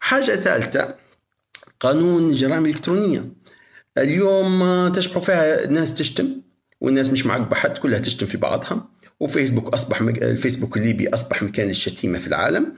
[0.00, 0.94] حاجة ثالثة
[1.80, 3.32] قانون الجرائم الإلكترونية
[3.98, 6.40] اليوم تشبح فيها الناس تشتم
[6.80, 8.88] والناس مش معقبة حد كلها تشتم في بعضها.
[9.20, 10.00] وفيسبوك أصبح.
[10.00, 12.74] الفيسبوك الليبي أصبح مكان للشتيمة في العالم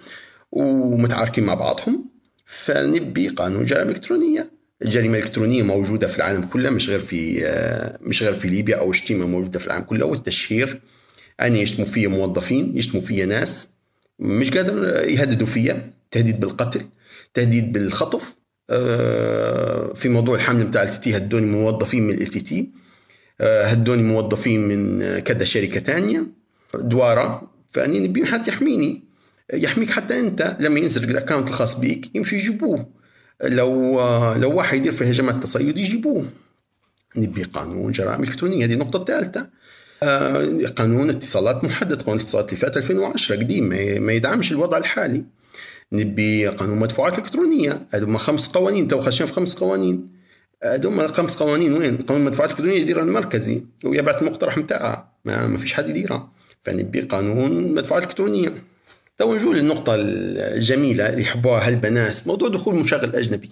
[0.52, 2.10] ومتعاركين مع بعضهم.
[2.46, 4.50] فنبي قانون جرائم إلكترونية.
[4.84, 8.90] الجريمة الإلكترونية موجودة في العالم كله مش غير في آه، مش غير في ليبيا أو
[8.90, 10.06] الشتيمه موجودة في العالم كله.
[10.06, 10.80] والتشهير
[11.40, 13.68] أن يشتموا فيا موظفين يشتموا فيا ناس
[14.18, 15.90] مش قادر يهددوا فيا.
[16.10, 16.82] تهديد بالقتل
[17.34, 18.34] تهديد بالخطف
[18.70, 22.70] آه، في موضوع الحمل بتاع LTT هدوني موظفين من LTT
[23.40, 26.26] آه، هدوني موظفين من كذا شركة ثانية
[26.74, 27.50] دوارة.
[27.68, 29.02] فأني نبي حد يحميني
[29.54, 33.01] يحميك حتى أنت لما ينسرق ال account الخاص بيك يمشي يجيبوه.
[33.42, 34.00] لو
[34.34, 36.26] لو واحد يدير في هجمات تصيد يجيبوه.
[37.16, 39.50] نبي قانون جرائم الكترونيه هذه النقطة الثالثة.
[40.02, 43.68] آه، قانون اتصالات محدد قانون الاتصالات اللي فات 2010 قديم
[44.02, 45.24] ما يدعمش الوضع الحالي.
[45.92, 47.86] نبي قانون مدفوعات إلكترونية.
[47.90, 48.88] هذوما خمس قوانين.
[48.88, 50.08] تو خشين في خمس قوانين.
[50.64, 51.72] هذوما خمس قوانين.
[51.72, 53.62] وين؟ قانون المدفوعات الالكترونيه يديرها المركزي.
[53.84, 56.32] ويبعث المقترح نتاعها ما, ما فيش حد يديرها.
[56.64, 58.71] فنبي قانون مدفوعات إلكترونية.
[59.22, 63.48] تو نجوا للنقطة الجميلة اللي يحبوها هالبنات موضوع دخول مشغل أجنبي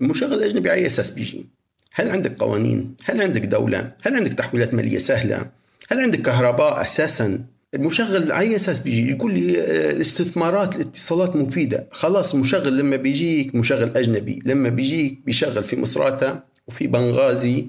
[0.00, 1.46] المشغل الأجنبي على أساس بيجي
[1.94, 5.50] هل عندك قوانين؟ هل عندك دولة؟ هل عندك تحويلات مالية سهلة؟
[5.88, 12.34] هل عندك كهرباء أساسا؟ المشغل على أساس بيجي يقول لي آه، الاستثمارات الاتصالات مفيدة خلاص
[12.34, 17.66] مشغل لما بيجيك مشغل أجنبي لما بيجيك بيشغل في مصراتة وفي بنغازي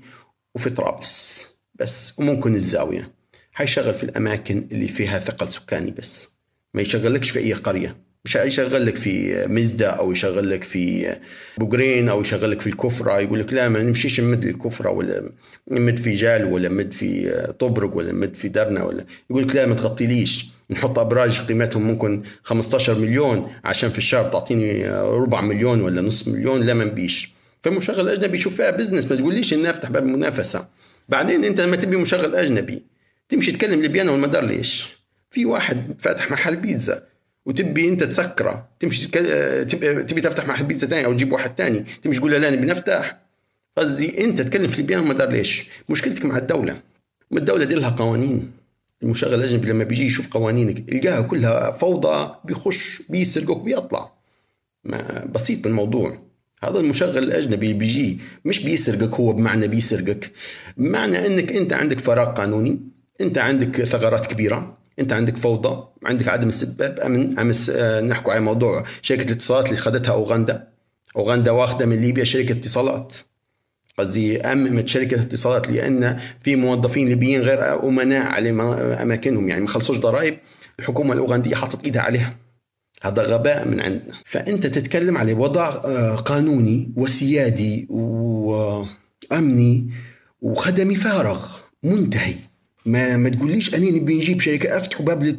[0.56, 3.12] وفي طرابلس بس وممكن الزاوية
[3.52, 6.32] حيشغل في الأماكن اللي فيها ثقل سكاني بس
[6.74, 7.98] ما يشغلكش في أي قرية.
[8.26, 11.16] مش يشغل لك في مزدة أو يشغل لك في
[11.58, 13.20] بوقرين أو يشغل لك في الكفرة.
[13.20, 15.32] يقول لك لا ما نمشيش نمد الكفرة ولا
[15.72, 19.06] نمد في جالو ولا نمد في طبرق ولا نمد في درنا ولا.
[19.30, 20.46] يقول لك لا ما تغطيليش.
[20.70, 26.62] نحط أبراج قيمتهم ممكن 15 مليون عشان في الشهر تعطيني ربع مليون ولا نص مليون
[26.62, 27.34] لا ما نبيش.
[27.64, 30.68] فمشغل أجنبي يشوف فيها business ما تقوليش ان افتح باب المنافسة.
[31.10, 32.84] بعدين أنت لما تبي مشغل أجنبي
[33.30, 35.01] تمشي تكلم ليبيانا والمدار ليش؟
[35.32, 37.04] في واحد فاتح محل بيتزا
[37.46, 42.20] وتبي أنت تسكرة تمشي تبي, تبي تفتح محل بيتزا ثاني أو تجيب واحد ثاني تمشي
[42.20, 43.18] تقول له لا نبي نفتح.
[43.78, 46.82] قصدي أنت تكلم في ليبيان ما دار ليش؟ مشكلتك مع الدولة.
[47.34, 48.52] الدولة دي لها قوانين.
[49.04, 54.12] المشغل الأجنبي لما بيجي يشوف قوانينك يلقاها كلها فوضى بيخش بيسرقك بيطلع
[54.84, 56.18] ما بسيط الموضوع.
[56.64, 60.32] هذا المشغل الأجنبي بيجي مش بيسرقك هو بمعنى بيسرقك.
[60.78, 62.82] بمعنى أنك أنت عندك فراغ قانوني
[63.22, 64.81] أنت عندك ثغرات كبيرة.
[65.02, 69.78] انت عندك فوضى عندك عدم استباب أمن أمس آه، نحكوا على موضوع شركة الاتصالات اللي
[69.78, 70.68] خدتها أوغندا.
[71.16, 73.16] أوغندا واخدة من ليبيا شركة اتصالات.
[74.00, 78.50] قصدي أممت شركة اتصالات لأن في موظفين ليبيين غير أمناء على
[79.02, 79.50] أماكنهم.
[79.50, 80.38] يعني ما خلصوش ضرائب
[80.80, 82.36] الحكومة الأوغندية حطت إيدها عليها.
[83.02, 84.14] هذا غباء من عندنا.
[84.26, 87.88] فأنت تتكلم على وضع آه، قانوني وسيادي
[89.32, 89.90] وامني
[90.42, 91.48] وخدمي فارغ
[91.84, 92.51] منتهي.
[92.86, 95.38] ما ما تقوليش أني نبي نجيب شركة افتحوا باب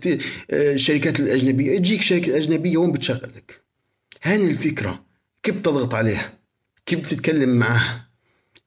[0.53, 1.79] الشركات آه، الأجنبية.
[1.79, 3.61] تجيك شركة أجنبية وين بتشغلك.
[4.23, 5.05] هاني الفكرة.
[5.43, 6.33] كيف تضغط عليها؟
[6.87, 8.09] كيف تتكلم معها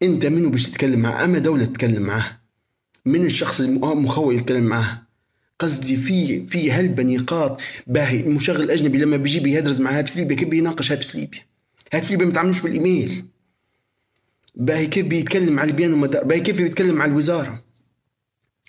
[0.03, 2.39] أنت منو باش تتكلم معاه أما دولة تتكلم معاه
[3.05, 5.01] من الشخص المخول يتكلم معاه
[5.59, 8.19] قصدي في في هلبة نقاط باهي.
[8.19, 11.39] المشغل الاجنبي لما بيجي بيهدرز مع هاتف ليبيا كيف بيناقش هاتف ليبيا؟
[11.93, 13.26] هاتف ليبيا ما تعملوش بالإيميل.
[14.55, 17.64] باهي كيف بيتكلم على البيان باهي كيف بيتكلم على الوزارة؟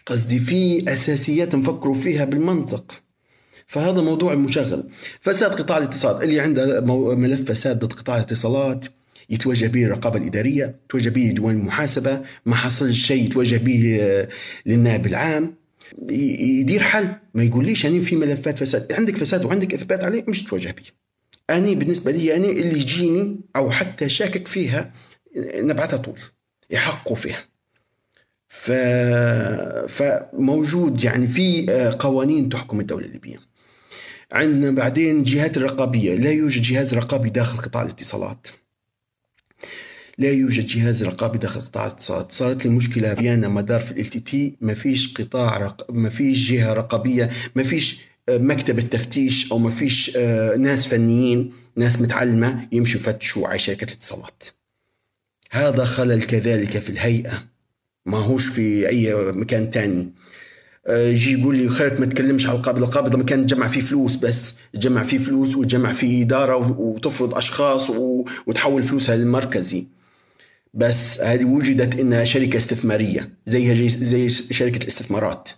[0.07, 2.93] قصدي في أساسيات نفكروا فيها بالمنطق.
[3.67, 4.91] فهذا موضوع مشغل.
[5.21, 6.81] فساد قطاع الاتصالات اللي عنده
[7.15, 8.87] ملف فساد ضد قطاع الاتصالات
[9.31, 14.01] يتوجه به الرقابه الاداريه، يتوجه به ديوان المحاسبة، ما حصل شيء يتوجه به
[14.67, 15.55] للنائب العام.
[16.11, 18.93] يدير حل ما يقوليش يعني في ملفات فساد.
[18.93, 20.85] عندك فساد وعندك إثبات عليه مش تواجه به.
[21.57, 24.93] أني بالنسبة لي أني اللي يجيني أو حتى شاكك فيها
[25.57, 26.19] نبعتها طول
[26.71, 27.45] يحقوا فيها.
[28.61, 28.71] ف...
[29.89, 33.37] فموجود يعني في آه، قوانين تحكم الدولة الليبية.
[34.33, 38.49] عندنا بعدين جهات الرقابيه لا يوجد جهاز رقابي داخل قطاع الاتصالات.
[40.19, 42.33] لا يوجد جهاز رقابي داخل قطاع الاتصالات.
[42.33, 45.91] صارت المشكلة بيانا مدار في ال تي ما فيش قطاع رق...
[45.91, 47.31] ما فيش جهة رقابية.
[47.57, 53.49] ما فيش آه، مكتب التفتيش أو ما فيش آه، ناس فنيين ناس متعلمة يمشوا يفتشوا
[53.49, 54.43] على شركة الاتصالات.
[55.51, 57.56] هذا خلل كذلك في الهيئة.
[58.07, 60.13] ما هوش في أي مكان تاني.
[60.87, 64.55] آه، يجي يقول لي خيرك ما تكلمش على القابضة القابضة مكان تجمع فيه فلوس بس
[64.75, 67.91] تجمع فيه فلوس وتجمع فيه إدارة وتفرض أشخاص
[68.47, 69.87] وتحول فلوسها للمركزي.
[70.75, 75.49] بس هذه وجدت إنها شركة استثمارية زيها زي شركة الاستثمارات.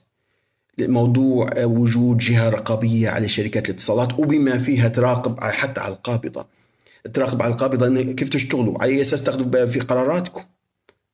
[0.78, 6.46] موضوع وجود جهة رقابية على شركات الاتصالات وبما فيها تراقب حتى على القابضة.
[7.14, 10.42] تراقب على القابضة كيف تشتغلوا؟ على اي أساس تاخذوا في قراراتكم.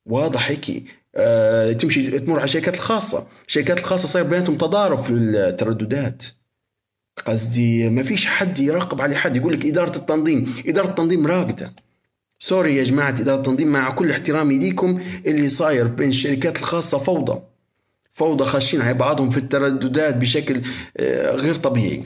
[0.06, 0.84] واضح هيك.
[1.16, 3.26] آه تمشي تمر على الشركات الخاصة.
[3.48, 6.24] الشركات الخاصة صاير بيناتهم تضارب في الترددات.
[7.26, 9.36] قصدي ما فيش حد يراقب على حد.
[9.36, 10.54] يقول لك إدارة التنظيم.
[10.66, 11.72] إدارة التنظيم راقدة.
[12.38, 17.40] سوري يا جماعة إدارة التنظيم مع كل احترامي ليكم اللي صاير بين الشركات الخاصة فوضى.
[18.12, 20.62] فوضى خاشين على بعضهم في الترددات بشكل
[20.96, 22.02] آه، غير طبيعي.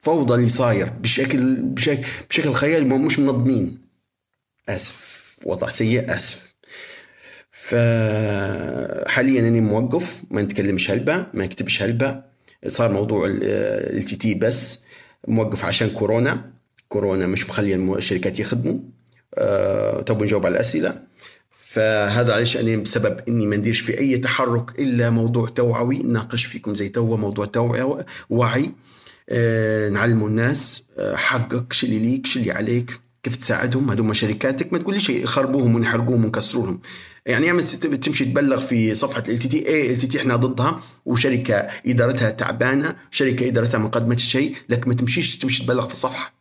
[0.00, 3.78] فوضى اللي صاير بشكل بشكل, بشكل خيالي مش منظمين.
[4.68, 5.16] آسف.
[5.44, 6.45] وضع سيء آسف.
[7.66, 12.22] فحاليا أني موقف ما نتكلمش هلبة ما نكتبش هلبة.
[12.66, 14.84] صار موضوع ال تي بس
[15.28, 16.50] موقف عشان كورونا.
[16.88, 18.78] كورونا مش مخلي الشركات يخدموا.
[19.34, 21.02] أه تو نجاوب على الأسئلة.
[21.50, 25.98] فهذا علاش أنا بسبب أني ما نديرش في أي تحرك إلا موضوع توعوي.
[25.98, 28.70] ناقش فيكم زي توا موضوع توعوي وعي.
[29.28, 33.90] أه نعلموا الناس أه حقك شو اللي ليك شو اللي عليك كيف تساعدهم.
[33.90, 36.80] هذوما شركاتك ما تقوليش يخربوهم ونحرقوهم ونكسروهم.
[37.26, 43.48] يعني ياما تمشي تبلغ في صفحة LTT اي LTT إحنا ضدها وشركة إدارتها تعبانة شركة
[43.48, 46.36] إدارتها ما قدمتش شيء لك ما تمشيش تمشي تبلغ في الصفحة.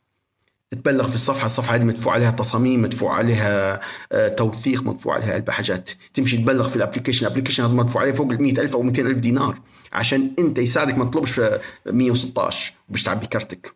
[0.72, 3.82] تبلغ في الصفحة الصفحة هذه مدفوع عليها تصاميم مدفوع عليها
[4.12, 5.90] آه، توثيق مدفوع عليها البحاجات.
[5.90, 8.82] حاجات تمشي تبلغ في ال application ال application هذا مدفوع عليه فوق ال ألف أو
[8.82, 9.62] 200 ألف دينار
[9.94, 13.76] عشان أنت يساعدك ما تطلبش في 116 باش تعبي كرتك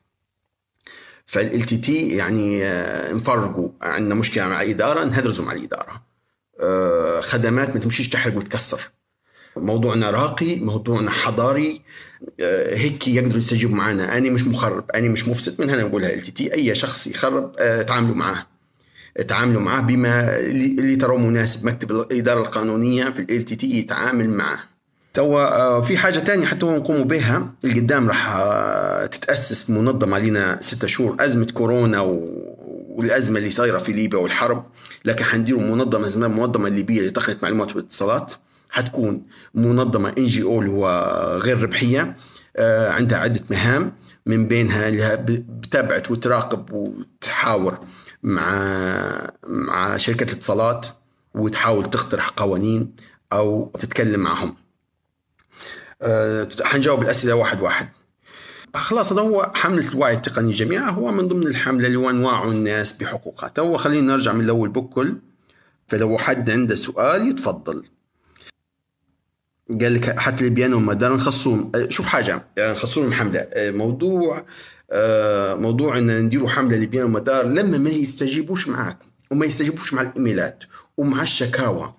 [1.26, 5.92] ف LTT يعني آه، نفرقوا عندنا مشكلة مع الاداره نهدرزوا مع الإدارة.
[5.92, 6.09] آه،
[7.22, 8.82] خدمات ما تمشيش تحرق وتكسر.
[9.58, 11.82] موضوعنا راقي موضوعنا حضاري
[12.40, 14.18] آه، هيك يقدروا يستجيبوا معنا.
[14.18, 16.54] أنا مش مخرب أنا مش مفسد من هنا نقولها ال تي.
[16.54, 18.46] أي شخص يخرب آه، تعاملوا معاه.
[19.28, 21.66] تعاملوا معاه بما اللي تروا مناسب.
[21.66, 24.60] مكتب الإدارة القانونية في ال تي يتعامل معه
[25.14, 28.38] توا آه، في حاجة تانية حتى نقوموا بها القدام راح
[29.06, 31.16] تتأسس منظمة لنا ستة شهور.
[31.20, 32.00] أزمة كورونا
[32.90, 34.66] والأزمة اللي صايرة في ليبيا والحرب
[35.06, 38.34] لكن حنديروا منظمة اسمها المنظمة الليبية لتقنية معلومات والاتصالات
[38.70, 40.88] حتكون منظمة إن جي أو اللي هو
[41.44, 42.16] غير ربحية
[42.58, 43.94] آه، عندها عدة مهام
[44.26, 47.78] من بينها اللي بتابعت وتراقب وتحاور
[48.24, 50.88] مع مع شركه الاتصالات
[51.34, 52.96] وتحاول تقترح قوانين
[53.34, 54.56] أو تتكلم معهم.
[56.02, 57.90] أه حنجاوب الأسئلة واحد واحد.
[58.76, 60.90] خلاص هذا هو حملة الوعي التقني جميعا.
[60.90, 63.50] هو من ضمن الحملة اللي هو نوعوا الناس بحقوقها.
[63.50, 65.16] تو خلينا نرجع من الأول بكل.
[65.88, 67.84] فلو حد عنده سؤال يتفضل.
[69.82, 73.40] قال لك حتى البيانو والمدار نخصون أه، شوف حاجة يعني نخصون حملة.
[73.40, 74.46] أه، موضوع
[75.56, 78.98] موضوع إن نديروا حملة لبيانو والمدار لما ما يستجيبوش معك
[79.32, 80.64] وما يستجيبوش مع الإيميلات
[80.98, 81.94] ومع الشكاوى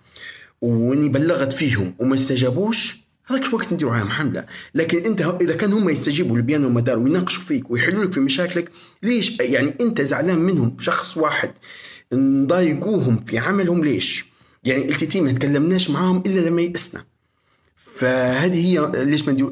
[0.60, 2.99] وإني بلغت فيهم وما استجابوش
[3.30, 7.70] هذاك الوقت نديروا عليهم حمله لكن انت إذا كان هم يستجيبوا للبيان والمدار ويناقشوا فيك
[7.70, 8.70] ويحلوا لك في مشاكلك
[9.02, 11.52] ليش؟ يعني انت زعلان منهم شخص واحد
[12.12, 14.24] نضايقوهم في عملهم ليش؟
[14.64, 17.04] يعني التي ما تكلمناش معاهم إلا لما يئسنا
[17.94, 19.50] فهذه هي ليش ما ندير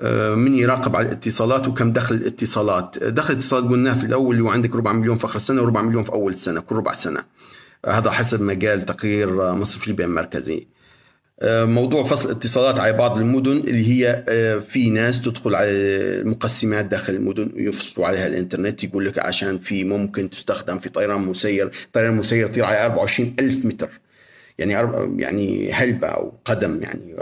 [0.00, 2.98] آه، من يراقب على الاتصالات وكم دخل الاتصالات.
[2.98, 6.04] دخل الاتصالات قلناه في الأول اللي هو عندك ربع مليون في آخر السنة وربع مليون
[6.04, 7.24] في أول السنة كل ربع سنة.
[7.86, 10.66] هذا حسب ما قال تقرير مصرف ليبيا المركزي
[11.42, 17.14] موضوع فصل الاتصالات على بعض المدن اللي هي آه، في ناس تدخل على المقسمات داخل
[17.14, 22.46] المدن ويفصلوا عليها الإنترنت يقول لك عشان في ممكن تستخدم في طيران مسير طيران مسير
[22.46, 23.88] يطير على 24 ألف متر.
[24.58, 24.72] يعني
[25.22, 27.16] يعني هلبة أو قدم يعني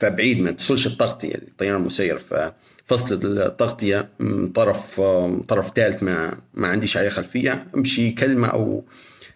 [0.00, 4.08] فبعيد ما توصلش التغطية الطيران المسير ففصل التغطية
[4.54, 5.00] طرف
[5.48, 8.84] طرف ثالث ما ما عنديش عليه خلفية أمشي كلمة أو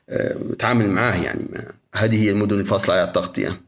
[0.08, 1.44] أتعامل معاه يعني.
[1.52, 3.67] ما هذه هي المدن الفاصلة على التغطية.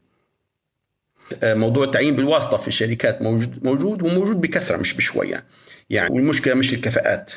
[1.43, 5.45] موضوع التعيين بالواسطة في الشركات موجود موجود وموجود بكثرة مش بشوية.
[5.91, 7.33] يعني والمشكلة مش الكفاءات.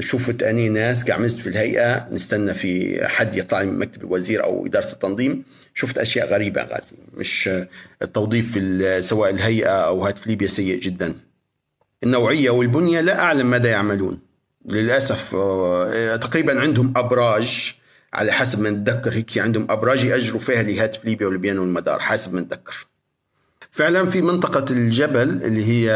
[0.00, 4.92] شفت أني ناس قاعد في الهيئة نستنى في حد يطلع من مكتب الوزير أو إدارة
[4.92, 5.44] التنظيم.
[5.74, 7.50] شفت أشياء غريبة غادي مش
[8.02, 11.14] التوظيف في سواء الهيئة أو هات في ليبيا سيء جدا.
[12.04, 14.20] النوعية والبنية لا أعلم ماذا يعملون.
[14.68, 17.74] للأسف آه، تقريبا عندهم أبراج.
[18.12, 22.40] على حسب ما نتذكر هيك عندهم أبراج يأجروا فيها لهاتف ليبيا والبيان والمدار حسب ما
[22.40, 22.87] نتذكر.
[23.70, 25.90] فعلا في منطقة الجبل اللي هي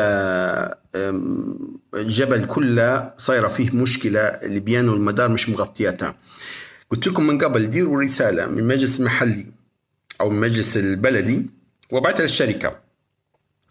[1.95, 6.16] الجبل كله صايرة فيه مشكلة البيان والمدار مش مغطياتها
[6.91, 9.47] قلت لكم من قبل ديروا رسالة من المجلس المحلي
[10.20, 11.47] أو من المجلس البلدي
[11.91, 12.79] وابعتها للشركة.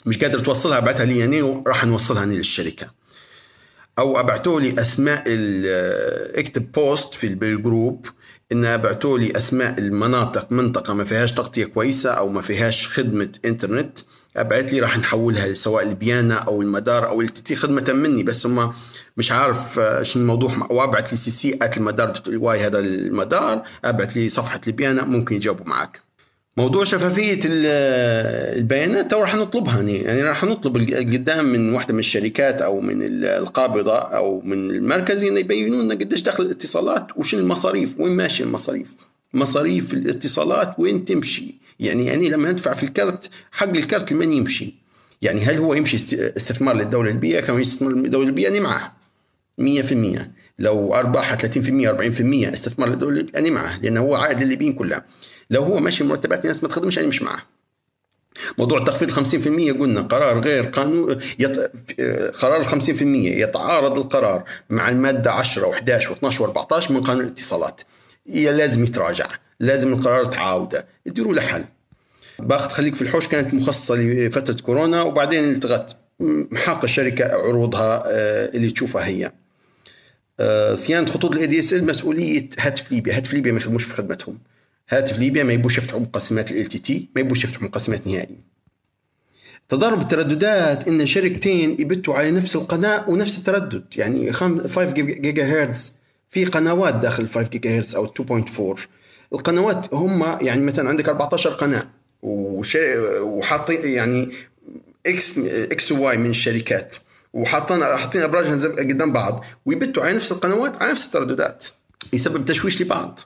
[0.06, 2.92] مش قادر توصلها ابعتها لي يعني وراح نوصلها أنا للشركة.
[4.00, 5.24] أو ابعتوا لي أسماء
[6.40, 8.08] اكتب post في ال group.
[8.52, 14.00] إنها بعتوا لي أسماء المناطق منطقة ما فيهاش تغطية كويسة أو ما فيهاش خدمة إنترنت
[14.38, 18.74] ابعت لي راح نحولها سواء ليبيانا أو المدار أو LTT خدمة مني بس هم
[19.18, 20.68] مش عارف شنو الموضوع.
[20.70, 26.02] وابعت لي سي سي المدار واي هذا المدار ابعت لي صفحة البيانا ممكن يجاوبوا معك
[26.58, 29.82] موضوع شفافية البيانات راح نطلبها.
[29.82, 35.40] يعني راح نطلب قدام من واحدة من الشركات أو من القابضة أو من المركزي إنه
[35.40, 38.94] يبينوا لنا قديش دخل الاتصالات وش المصاريف وين ماشي المصاريف.
[39.34, 44.76] مصاريف الاتصالات وين تمشي؟ يعني أنا لما أدفع في الكرت حق الكرت لمن يمشي؟
[45.22, 45.96] يعني هل هو يمشي
[46.38, 48.94] استثمار للدولة البيئة كما يستثمر للدولة البيئة أنا معه.
[49.62, 50.20] 100%
[50.60, 55.06] لو أرباحها 30% 40% استثمار للدولة أنا معه لأنه هو عائد للليبيين كلها.
[55.52, 57.44] لو هو ماشي مرتبات الناس ما تخدمش أنا مش معه
[58.58, 61.72] موضوع التخفيض 50% قلنا قرار غير قانون يط...
[62.42, 67.82] قرار 50% يتعارض القرار مع المادة 10 و11 و12 و14 من قانون الاتصالات.
[68.26, 69.28] لازم يتراجع
[69.60, 71.64] لازم القرار تعاوده يديروا له حل.
[72.40, 75.96] باخذ خليك في الحوش كانت مخصصة لفترة كورونا وبعدين التغت.
[76.52, 79.32] محاق الشركة عروضها آه، اللي تشوفها هي.
[80.40, 83.18] آه، صيانة خطوط ال ADSL مسؤولية هاتف ليبيا.
[83.18, 84.38] هاتف ليبيا ما يخدموش في خدمتهم.
[84.90, 88.38] هاتف ليبيا ما يبوش يفتحوا مقسمات LTT ما يبوش يفتحوا مقسمات نهائي.
[89.70, 95.94] تضارب الترددات إن شركتين يبتوا على نفس القناة ونفس التردد يعني 5 جيجا هرتز
[96.30, 98.80] في قنوات داخل 5 جيجا هرتز أو 2.4
[99.34, 101.88] القنوات هم يعني مثلا عندك 14 قناة
[103.24, 104.32] وحاطين يعني
[105.06, 106.96] X X Y من الشركات
[107.34, 111.66] وحاطين حاطين ابراج قدام بعض ويبتوا على نفس القنوات على نفس الترددات.
[112.14, 113.20] يسبب تشويش لبعض.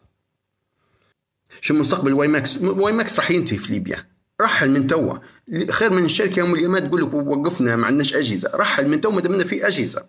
[1.62, 4.06] شو مستقبل WiMAX؟ WiMAX راح ينتهي في ليبيا.
[4.41, 5.18] رحل من توا.
[5.70, 8.51] خير من الشركة يوم القيامات تقول لك وقفنا ما عندناش أجهزة.
[8.56, 10.03] رحل من توا ما دامنا في أجهزة.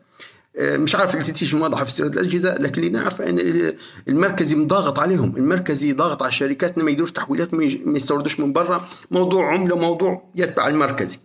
[0.58, 3.72] آه، مش عارف LTT شو واضحة في استيراد الأجهزة لكن اللي نعرف إن
[4.08, 5.36] المركزي ضاغط عليهم.
[5.36, 8.88] المركزي ضاغط على الشركات ما يديروش تحويلات ما يستوردوش من برا.
[9.10, 11.18] موضوع عملة موضوع يتبع المركزي.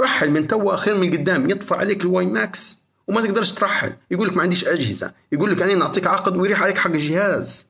[0.00, 1.50] رحل من توا خير من قدام.
[1.50, 2.78] يطفى عليك ال WiMAX
[3.08, 3.92] وما تقدرش ترحل.
[4.10, 5.12] يقول لك ما عنديش أجهزة.
[5.32, 7.66] يقول لك أنا نعطيك عقد ويريح عليك حق الجهاز.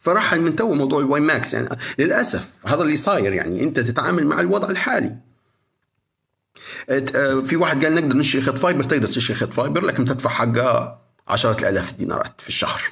[0.00, 1.54] فرحل من تو موضوع ال WiMAX.
[1.54, 1.68] يعني
[1.98, 5.16] للأسف هذا اللي صاير يعني أنت تتعامل مع الوضع الحالي.
[6.90, 11.02] آه، في واحد قال نقدر نشتري خط fiber تقدر تشتري خط fiber لكن تدفع حقها
[11.28, 12.82] عشرة الآلاف دينارات في الشهر.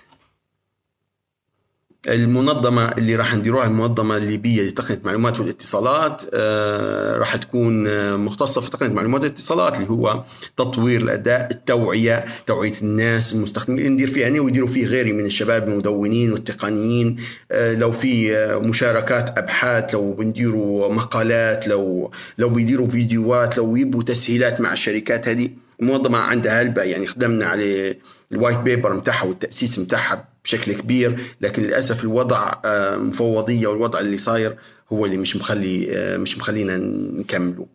[2.08, 8.70] المنظمة اللي راح نديروها المنظمة الليبية لتقنية المعلومات والاتصالات آه، راح تكون آه، مختصة في
[8.70, 10.24] تقنية المعلومات والاتصالات اللي هو
[10.56, 16.32] تطوير الاداء التوعية توعية الناس المستخدمين ندير فيه أنا ويديروا فيه غيري من الشباب المدونين
[16.32, 17.16] والتقنيين.
[17.52, 24.60] آه، لو في مشاركات أبحاث لو بنديروا مقالات لو لو بيديروا فيديوهات لو يبوا تسهيلات
[24.60, 25.50] مع الشركات هذه
[25.80, 27.96] المنظمة عندها هلبة يعني خدمنا على
[28.32, 34.16] ال white paper متاعها والتأسيس متاعها بشكل كبير لكن للأسف الوضع آه، مفوضية والوضع اللي
[34.16, 34.56] صاير
[34.92, 36.76] هو اللي مش مخلي آه، مش مخلينا
[37.20, 37.66] نكمله.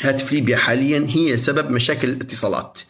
[0.00, 2.80] هاتف ليبيا حاليا هي سبب مشاكل الاتصالات.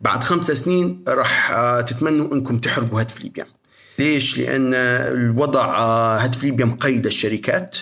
[0.00, 3.46] بعد خمس سنين راح آه، تتمنوا أنكم تحرقوا هاتف ليبيا.
[3.98, 5.78] ليش؟ لأن الوضع
[6.16, 7.76] هاتف ليبيا مقيد الشركات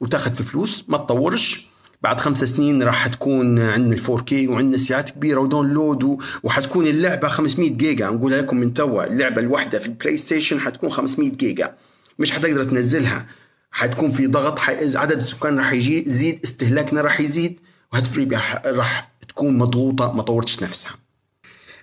[0.00, 1.66] وتاخذ في فلوس ما تطورش.
[2.04, 7.28] بعد خمس سنين راح تكون عندنا ال 4K وعندنا سعات كبيرة و download وحتكون اللعبة
[7.28, 8.10] 500 جيجا.
[8.10, 9.06] نقولها لكم من توا.
[9.06, 11.74] اللعبة الواحدة في ال PlayStation حتكون 500 جيجا.
[12.18, 13.26] مش حتقدر تنزلها.
[13.70, 14.58] حتكون في ضغط
[14.94, 17.58] عدد السكان راح يزيد استهلاكنا راح يزيد
[17.92, 18.18] وهاتف
[18.66, 20.92] راح تكون مضغوطة ما طورتش نفسها.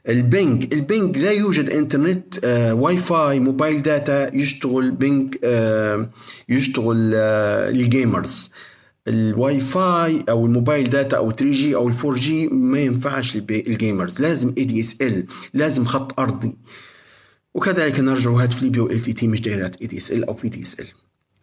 [0.10, 6.10] ال ping ال ping لا يوجد إنترنت آه Wi-Fi mobile data يشتغل ping آه
[6.50, 8.52] يشتغل آه ال gamers.
[9.08, 14.54] ال Wi-Fi أو ال mobile data أو 3G أو 4G ما ينفعش ال gamers لازم
[14.58, 16.58] ADSL لازم خط أرضي.
[17.54, 20.62] وكذلك نرجع هاتف ليبيا و LTT مش دايرات اي دي اس ال أو في دي
[20.62, 20.86] اس ال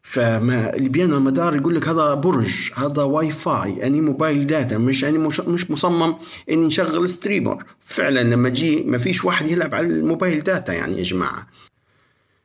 [0.03, 5.19] فما ليبيانا المدار يقول لك هذا برج هذا واي فاي أني mobile data مش أني
[5.19, 6.15] مش, مش مصمم
[6.51, 7.65] أني نشغل streamer.
[7.81, 11.47] فعلا لما جي ما فيش واحد يلعب على ال mobile data يعني يا جماعة.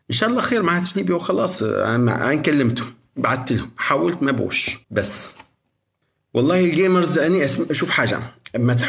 [0.09, 3.02] إن شاء الله خير مع هاتف ليبيا وخلاص أنا كلمته.
[3.17, 3.71] بعثت لهم.
[3.77, 4.77] حاولت ما بوش.
[4.91, 5.29] بس.
[6.33, 8.19] والله ال gamers أني أشوف حاجة.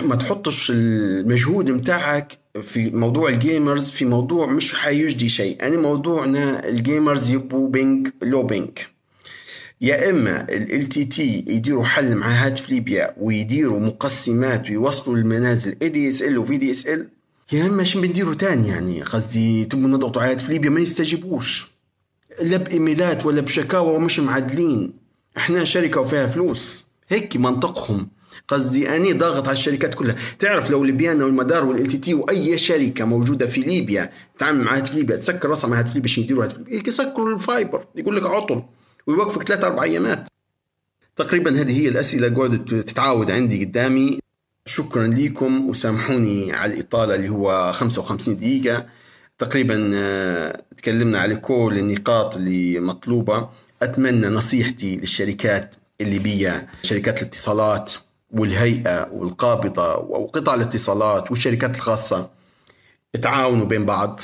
[0.03, 5.57] ما تحطش المجهود متاعك في موضوع ال gamers في موضوع مش حيجدي شيء.
[5.61, 8.79] يعني موضوعنا ال gamers يبوا ping low ping
[9.81, 16.23] يا إما LTT يديروا حل مع هاتف ليبيا ويديروا مقسمات ويوصلوا المنازل اي دي اس
[16.23, 17.09] ال وفي دي اس ال
[17.53, 21.74] يا إما شنو بنديروا تاني يعني؟ قصدي تبوا نضغطوا على هاتف ليبيا ما يستجيبوش.
[22.43, 24.93] لا بإيميلات ولا بشكاوى ومش معدلين.
[25.37, 26.85] إحنا شركة وفيها فلوس.
[27.09, 28.09] هيك منطقهم.
[28.49, 30.17] قصدي أني ضاغط على الشركات كلها.
[30.39, 35.17] تعرف لو ليبيانا والمدار وال LTT وأي شركة موجودة في ليبيا تتعامل مع هاتف ليبيا
[35.17, 36.47] تسكر راسها مع هاتف ليبيا باش يديروا
[36.87, 38.63] يسكروا ال fiber يقول لك عطل
[39.07, 40.29] ويوقفك ثلاث أربع أيامات.
[41.17, 44.19] تقريبا هذه هي الأسئلة قعدت تتعاود عندي قدامي.
[44.67, 48.87] شكرا لكم وسامحوني على الإطالة اللي هو 55 دقيقة.
[49.39, 53.49] تقريبا آه، تكلمنا على كل النقاط اللي مطلوبة.
[53.83, 57.93] أتمنى نصيحتي للشركات الليبيه شركات الاتصالات
[58.31, 62.31] والهيئة والقابضة وقطاع الاتصالات والشركات الخاصة
[63.23, 64.21] تعاونوا بين بعض.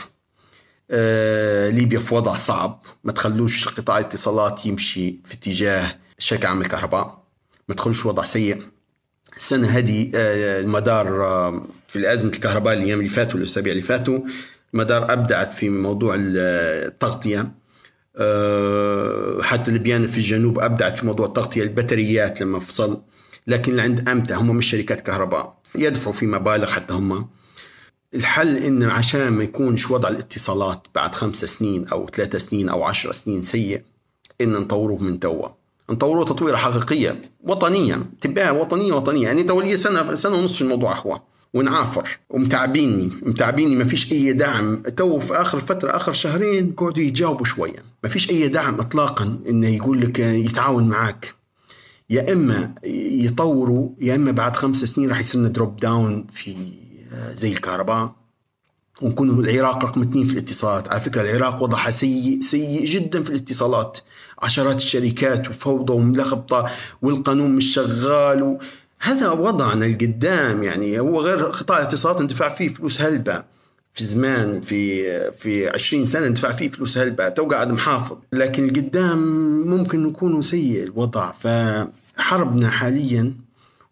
[0.90, 2.82] آه، ليبيا في وضع صعب.
[3.04, 7.22] ما تخلوش قطاع الاتصالات يمشي في اتجاه شركة عامة الكهرباء
[7.68, 8.62] ما تخلوش وضع سيء.
[9.36, 11.06] السنة هذه آه، المدار
[11.88, 14.20] في الأزمة الكهرباء الأيام اللي فاتوا الأسابيع اللي فاتوا
[14.74, 17.40] المدار أبدعت في موضوع التغطية.
[19.42, 23.02] حتى لبيان في الجنوب أبدعت في موضوع التغطية البطاريات لما فصل.
[23.46, 27.28] لكن عند أمتى هم مش شركات كهرباء يدفعوا في مبالغ حتى هم.
[28.14, 33.12] الحل انه عشان ما يكونش وضع الاتصالات بعد خمس سنين أو ثلاثة سنين أو عشر
[33.12, 33.82] سنين سيء
[34.40, 35.48] إن نطوروه من توا
[35.90, 39.26] نطوروه تطويرة حقيقية وطنية تبقى وطنية وطنية.
[39.26, 41.20] يعني تولي سنة سنة ونص الموضوع هو
[41.54, 42.18] ونعافر.
[42.30, 43.12] ومتعبيني.
[43.22, 43.76] متعبيني.
[43.76, 44.82] ما فيش أي دعم.
[44.82, 47.84] تو في آخر فترة آخر شهرين قعدوا يجاوبوا شوية.
[48.02, 51.34] ما فيش أي دعم اطلاقا إنه يقول لك يتعاون معك
[52.10, 56.56] يا إما يطوروا يا إما بعد خمس سنين راح يصير drop down في
[57.12, 58.12] آه، زي الكهرباء.
[59.02, 60.88] ونكون العراق رقم اثنين في الاتصالات.
[60.88, 63.98] على فكرة العراق وضعها سيء سيء جدا في الاتصالات.
[64.42, 66.70] عشرات الشركات وفوضى وملخبطة
[67.02, 68.58] والقانون مش شغال.
[69.00, 73.42] هذا وضعنا القدام يعني هو غير قطاع الاتصالات ندفع فيه فلوس هلبة.
[73.94, 77.28] في زمان في في 20 سنة ندفع فيه فلوس هلبة.
[77.28, 79.18] تو قاعد محافظ لكن القدام
[79.66, 81.32] ممكن يكون سيء الوضع.
[81.32, 81.48] ف
[82.16, 83.34] حربنا حاليا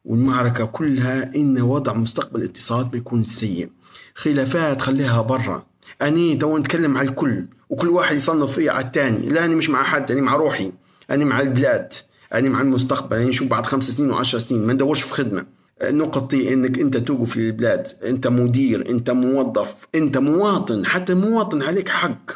[0.04, 3.68] والمعركة كلها إن وضع مستقبل الاتصالات بيكون سيء.
[4.14, 5.66] خلافات خليها برا.
[6.02, 9.82] أني تو نتكلم على الكل وكل واحد يصنف فيه على الثاني لا أنا مش مع
[9.82, 10.72] حد أنا مع روحي
[11.10, 11.92] أنا مع البلاد.
[12.34, 15.46] أنا مع المستقبل أنا نشوف بعد خمس سنين وعشر سنين ما ندورش في خدمة.
[15.84, 21.88] نقطتي إنك أنت توقف في البلاد أنت مدير أنت موظف أنت مواطن حتى مواطن عليك
[21.88, 22.30] حق.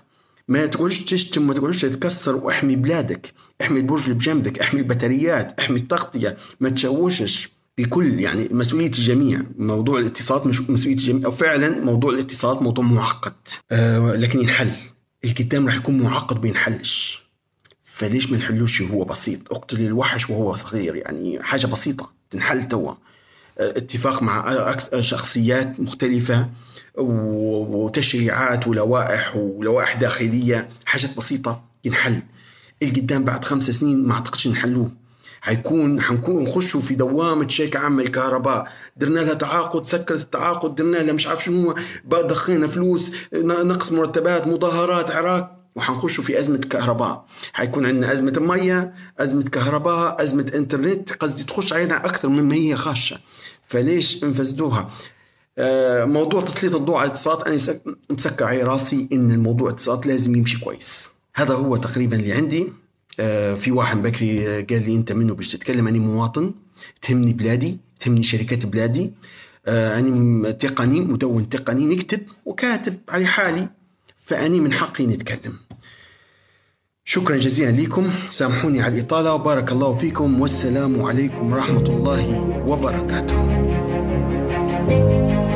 [0.49, 3.33] ما تقولش تشتم ما تقولش تكسر واحمي بلادك
[3.63, 9.43] احمي البرج اللي بجنبك احمي البطاريات احمي التغطية ما تشوشش الكل يعني مسؤولية الجميع.
[9.59, 13.33] موضوع الاتصالات مش مسؤولية الجميع وفعلا موضوع الاتصالات موضوع معقد.
[13.73, 14.71] آه لكن ينحل.
[15.25, 17.22] القدام راح يكون معقد بينحلش
[17.95, 22.93] فليش ما نحلوش هو بسيط؟ اقتل الوحش وهو صغير يعني حاجة بسيطة تنحل توا.
[23.59, 26.49] آه اتفاق مع شخصيات مختلفة
[26.99, 32.23] وتشريعات ولوائح ولوائح داخلية حاجات بسيطة ينحل.
[32.83, 34.91] القدام بعد خمس سنين ما أعتقدش نحلوه.
[35.41, 38.73] حيكون حنكون نخشوا في دوامة شركه عامة الكهرباء.
[38.97, 41.75] درنا لها تعاقد سكرت التعاقد درنا لها مش عارف شنو.
[42.05, 43.13] دخينا فلوس
[43.43, 47.27] نقص مرتبات مظاهرات عراق وحنخشوا في أزمة كهرباء.
[47.53, 53.19] حيكون عندنا أزمة مية أزمة كهرباء أزمة إنترنت قصدي تخش علينا أكثر مما هي خاشة
[53.67, 54.91] فليش انفسدوها؟
[55.59, 57.79] آه، موضوع تسليط الضوء على الاتصالات أنا
[58.11, 61.09] مسكر على راسي إن الموضوع الاتصالات لازم يمشي كويس.
[61.35, 62.73] هذا هو تقريبا اللي عندي.
[63.21, 66.55] آه، في واحد بكري قال لي أنت منه باش تتكلم؟ اني مواطن
[67.03, 69.15] تهمني بلادي تهمني شركات بلادي.
[69.67, 73.69] آه، اني تقني مدون تقني نكتب وكاتب على حالي.
[74.23, 75.55] فأني من حقي نتكلم.
[77.05, 78.11] شكرا جزيلا لكم.
[78.31, 79.35] سامحوني على الإطالة.
[79.35, 80.41] وبارك الله فيكم.
[80.41, 83.53] والسلام عليكم ورحمة الله وبركاته.
[84.89, 85.52] thank you